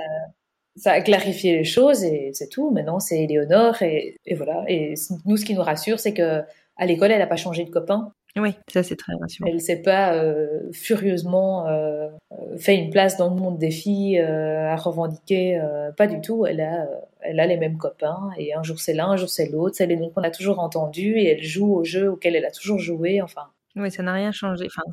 [0.76, 2.70] ça a clarifié les choses et c'est tout.
[2.70, 4.62] Maintenant, c'est Éléonore et, et voilà.
[4.68, 4.94] Et
[5.26, 6.42] nous, ce qui nous rassure, c'est que
[6.76, 8.12] à l'école, elle a pas changé de copain.
[8.38, 9.48] Oui, ça c'est très rassurant.
[9.50, 12.08] Elle s'est pas euh, furieusement euh,
[12.56, 15.60] fait une place dans le monde des filles euh, à revendiquer.
[15.96, 16.46] pas du tout.
[16.46, 16.88] Elle a,
[17.20, 19.76] elle a les mêmes copains et un jour c'est l'un, un jour c'est l'autre.
[19.76, 22.50] C'est les noms qu'on a toujours entendus et elle joue au jeu auquel elle a
[22.50, 23.22] toujours joué.
[23.22, 24.66] Enfin, Oui, ça n'a rien changé.
[24.66, 24.90] Enfin,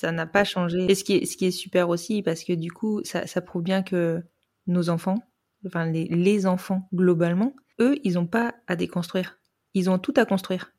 [0.00, 0.90] ça n'a pas changé.
[0.90, 3.40] Et ce qui est, ce qui est super aussi, parce que du coup, ça, ça
[3.40, 4.22] prouve bien que
[4.66, 5.18] nos enfants,
[5.66, 9.38] enfin les, les enfants globalement, eux, ils n'ont pas à déconstruire.
[9.74, 10.72] Ils ont tout à construire.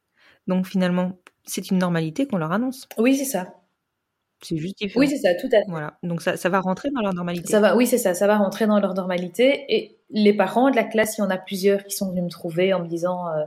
[0.48, 1.14] Donc finalement,
[1.46, 2.88] c'est une normalité qu'on leur annonce.
[2.98, 3.54] oui, c'est ça.
[4.42, 5.02] C'est juste différent.
[5.02, 5.66] Oui, c'est ça, tout à fait.
[5.68, 5.98] Voilà.
[6.02, 7.52] Donc ça, ça va rentrer dans leur normalité.
[7.52, 9.66] Ça va, oui, c'est ça, ça va rentrer dans leur normalité.
[9.68, 12.30] Et les parents de la classe, il y en a plusieurs qui sont venus me
[12.30, 13.44] trouver en me disant euh,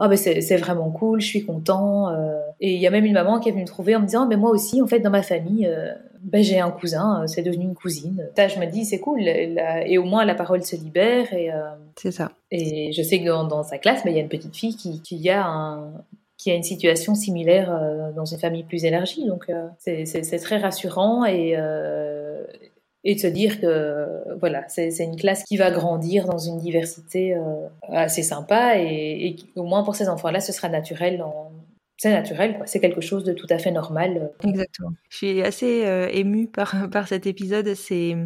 [0.00, 2.08] Ah, ben c'est vraiment cool, je suis content.
[2.10, 2.40] euh.
[2.60, 4.26] Et il y a même une maman qui est venue me trouver en me disant
[4.26, 7.42] Mais moi aussi, en fait, dans ma famille, euh, ben, j'ai un cousin, euh, c'est
[7.42, 8.28] devenu une cousine.
[8.36, 9.20] Ça, je me dis C'est cool.
[9.26, 11.32] Et au moins, la parole se libère.
[11.32, 11.56] Et, euh,
[11.96, 12.30] C'est ça.
[12.50, 14.76] et je sais que dans, dans sa classe, ben, il y a une petite fille
[14.76, 15.92] qui, qui a un
[16.38, 19.26] qui a une situation similaire euh, dans une famille plus élargie.
[19.26, 22.44] Donc, euh, c'est- très rassurant et, euh,
[23.04, 24.06] et de se dire que
[24.38, 27.34] voilà, c'est c'est une classe qui va grandir dans une diversité
[27.88, 31.24] assez sympa et, et au moins pour ces enfants-là, ce sera naturel.
[31.96, 34.32] C'est naturel, c'est quelque chose de tout à fait normal.
[34.44, 34.92] Exactement.
[35.08, 37.74] Je suis assez euh, émue par, par cet épisode.
[37.74, 38.16] C'est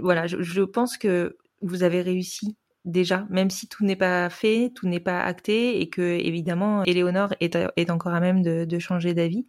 [0.00, 4.88] voilà, je, pense que vous avez réussi déjà, même si tout n'est pas fait, tout
[4.88, 9.46] n'est pas acté, et que évidemment, Éléonore est, est encore à même de changer d'avis.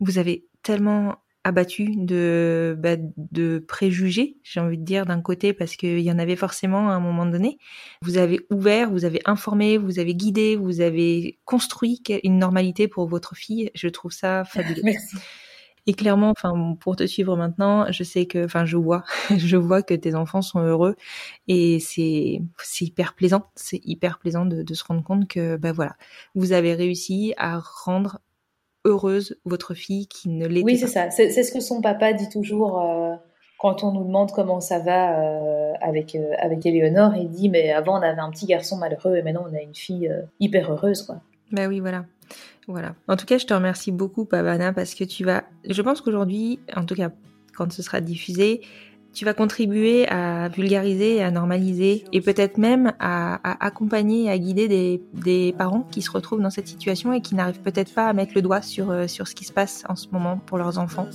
[0.00, 5.76] Vous avez tellement abattu de, bah, de préjugés, j'ai envie de dire d'un côté, parce
[5.76, 7.58] qu'il y en avait forcément à un moment donné.
[8.02, 13.06] Vous avez ouvert, vous avez informé, vous avez guidé, vous avez construit une normalité pour
[13.06, 13.70] votre fille.
[13.74, 14.82] Je trouve ça fabuleux.
[14.82, 15.16] Merci.
[15.86, 19.04] Et clairement, enfin, pour te suivre maintenant, je sais que, enfin, je vois,
[19.36, 20.96] je vois que tes enfants sont heureux
[21.46, 23.50] et c'est, c'est hyper plaisant.
[23.54, 25.96] C'est hyper plaisant de, de se rendre compte que, bah voilà,
[26.34, 28.20] vous avez réussi à rendre
[28.84, 30.86] heureuse votre fille qui ne l'était Oui, pas.
[30.86, 31.10] c'est ça.
[31.10, 33.14] C'est ce que son papa dit toujours euh,
[33.58, 37.14] quand on nous demande comment ça va euh, avec, euh, avec Éléonore.
[37.16, 39.74] Il dit Mais avant, on avait un petit garçon malheureux et maintenant, on a une
[39.74, 41.02] fille hyper heureuse.
[41.02, 41.16] Quoi.
[41.52, 42.04] Bah oui, voilà.
[42.66, 42.94] Voilà.
[43.08, 45.44] En tout cas, je te remercie beaucoup, Pavana, parce que tu vas.
[45.68, 47.10] Je pense qu'aujourd'hui, en tout cas,
[47.56, 48.62] quand ce sera diffusé,
[49.14, 55.00] tu vas contribuer à vulgariser, à normaliser, et peut-être même à, à accompagner, à guider
[55.12, 58.32] des, parents qui se retrouvent dans cette situation et qui n'arrivent peut-être pas à mettre
[58.34, 61.08] le doigt sur, euh, sur ce qui se passe en ce moment pour leurs enfants.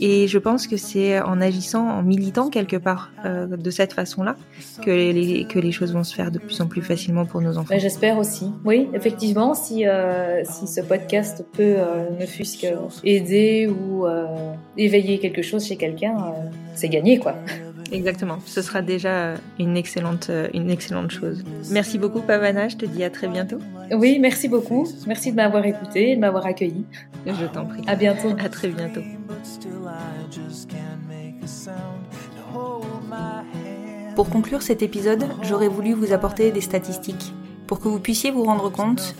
[0.00, 4.34] Et je pense que c'est en agissant, en militant quelque part euh, de cette façon-là,
[4.82, 7.58] que les, que les choses vont se faire de plus en plus facilement pour nos
[7.58, 7.68] enfants.
[7.70, 8.50] Mais J'espère aussi.
[8.64, 12.74] Oui, effectivement, si, euh, si ce podcast peut euh, ne fût-ce que
[13.04, 14.26] aider ou euh,
[14.78, 17.34] éveiller quelque chose chez quelqu'un, euh, c'est gagné, quoi.
[17.92, 21.42] Exactement, ce sera déjà une excellente, une excellente chose.
[21.70, 23.58] Merci beaucoup Pavana, je te dis à très bientôt.
[23.92, 24.86] Oui, merci beaucoup.
[25.06, 26.84] Merci de m'avoir écouté et de m'avoir accueilli.
[27.26, 27.82] Je t'en prie.
[27.86, 28.30] À bientôt.
[28.38, 29.00] À très bientôt.
[34.14, 37.32] Pour conclure cet épisode, j'aurais voulu vous apporter des statistiques
[37.66, 39.14] pour que vous puissiez vous rendre compte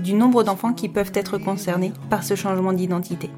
[0.00, 3.30] du nombre d'enfants qui peuvent être concernés par ce changement d'identité.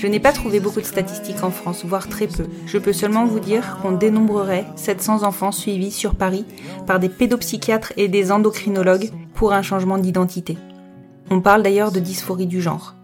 [0.00, 2.46] Je n'ai pas trouvé beaucoup de statistiques en France, voire très peu.
[2.64, 6.46] Je peux seulement vous dire qu'on dénombrerait 700 enfants suivis sur Paris
[6.86, 10.56] par des pédopsychiatres et des endocrinologues pour un changement d'identité.
[11.28, 12.94] On parle d'ailleurs de dysphorie du genre.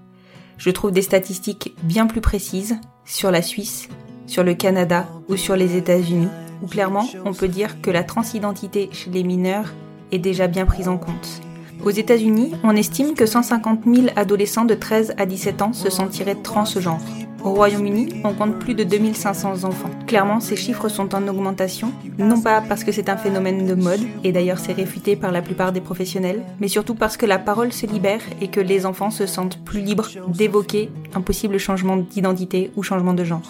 [0.56, 3.90] Je trouve des statistiques bien plus précises sur la Suisse,
[4.26, 6.30] sur le Canada ou sur les États-Unis,
[6.62, 9.74] où clairement on peut dire que la transidentité chez les mineurs
[10.12, 11.42] est déjà bien prise en compte.
[11.84, 16.34] Aux États-Unis, on estime que 150 000 adolescents de 13 à 17 ans se sentiraient
[16.34, 17.00] transgenres.
[17.44, 19.90] Au Royaume-Uni, on compte plus de 2500 enfants.
[20.08, 24.00] Clairement, ces chiffres sont en augmentation, non pas parce que c'est un phénomène de mode,
[24.24, 27.72] et d'ailleurs c'est réfuté par la plupart des professionnels, mais surtout parce que la parole
[27.72, 32.72] se libère et que les enfants se sentent plus libres d'évoquer un possible changement d'identité
[32.74, 33.48] ou changement de genre.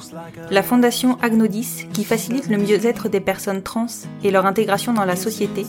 [0.51, 3.87] La fondation Agnodis, qui facilite le mieux-être des personnes trans
[4.23, 5.65] et leur intégration dans la société,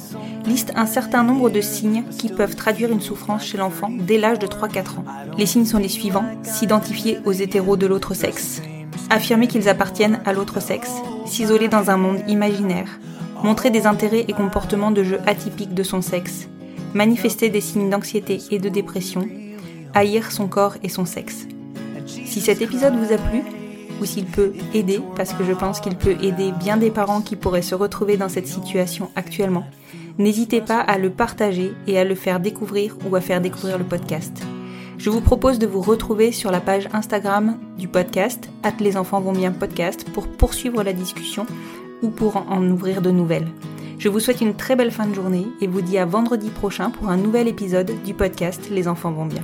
[0.48, 4.40] liste un certain nombre de signes qui peuvent traduire une souffrance chez l'enfant dès l'âge
[4.40, 5.06] de 3-4 ans.
[5.38, 8.62] Les signes sont les suivants, s'identifier aux hétéros de l'autre sexe,
[9.10, 10.94] affirmer qu'ils appartiennent à l'autre sexe,
[11.26, 13.00] s'isoler dans un monde imaginaire,
[13.44, 16.48] montrer des intérêts et comportements de jeu atypiques de son sexe,
[16.94, 19.28] manifester des signes d'anxiété et de dépression,
[19.94, 21.46] haïr son corps et son sexe.
[22.06, 23.42] Si cet épisode vous a plu,
[24.02, 27.36] ou s'il peut aider, parce que je pense qu'il peut aider bien des parents qui
[27.36, 29.66] pourraient se retrouver dans cette situation actuellement,
[30.18, 33.84] n'hésitez pas à le partager et à le faire découvrir ou à faire découvrir le
[33.84, 34.44] podcast.
[34.98, 39.22] Je vous propose de vous retrouver sur la page Instagram du podcast, at les enfants
[39.22, 41.46] vont bien podcast, pour poursuivre la discussion
[42.02, 43.48] ou pour en ouvrir de nouvelles.
[44.00, 46.90] Je vous souhaite une très belle fin de journée et vous dis à vendredi prochain
[46.90, 49.44] pour un nouvel épisode du podcast Les enfants vont bien.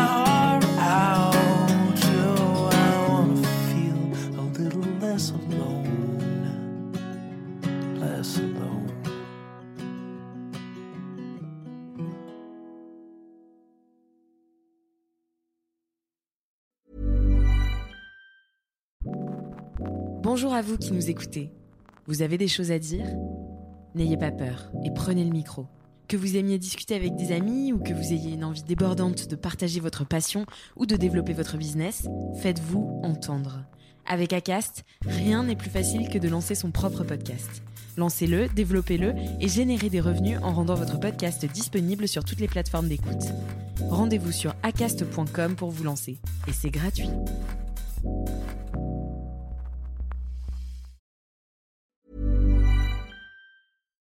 [20.53, 21.49] À vous qui nous écoutez.
[22.07, 23.05] Vous avez des choses à dire?
[23.95, 25.65] N'ayez pas peur et prenez le micro.
[26.09, 29.37] Que vous aimiez discuter avec des amis ou que vous ayez une envie débordante de
[29.37, 30.45] partager votre passion
[30.75, 32.09] ou de développer votre business,
[32.41, 33.63] faites-vous entendre.
[34.05, 37.63] Avec Acast, rien n'est plus facile que de lancer son propre podcast.
[37.95, 42.89] Lancez-le, développez-le et générez des revenus en rendant votre podcast disponible sur toutes les plateformes
[42.89, 43.23] d'écoute.
[43.89, 46.19] Rendez-vous sur acast.com pour vous lancer.
[46.49, 47.09] Et c'est gratuit.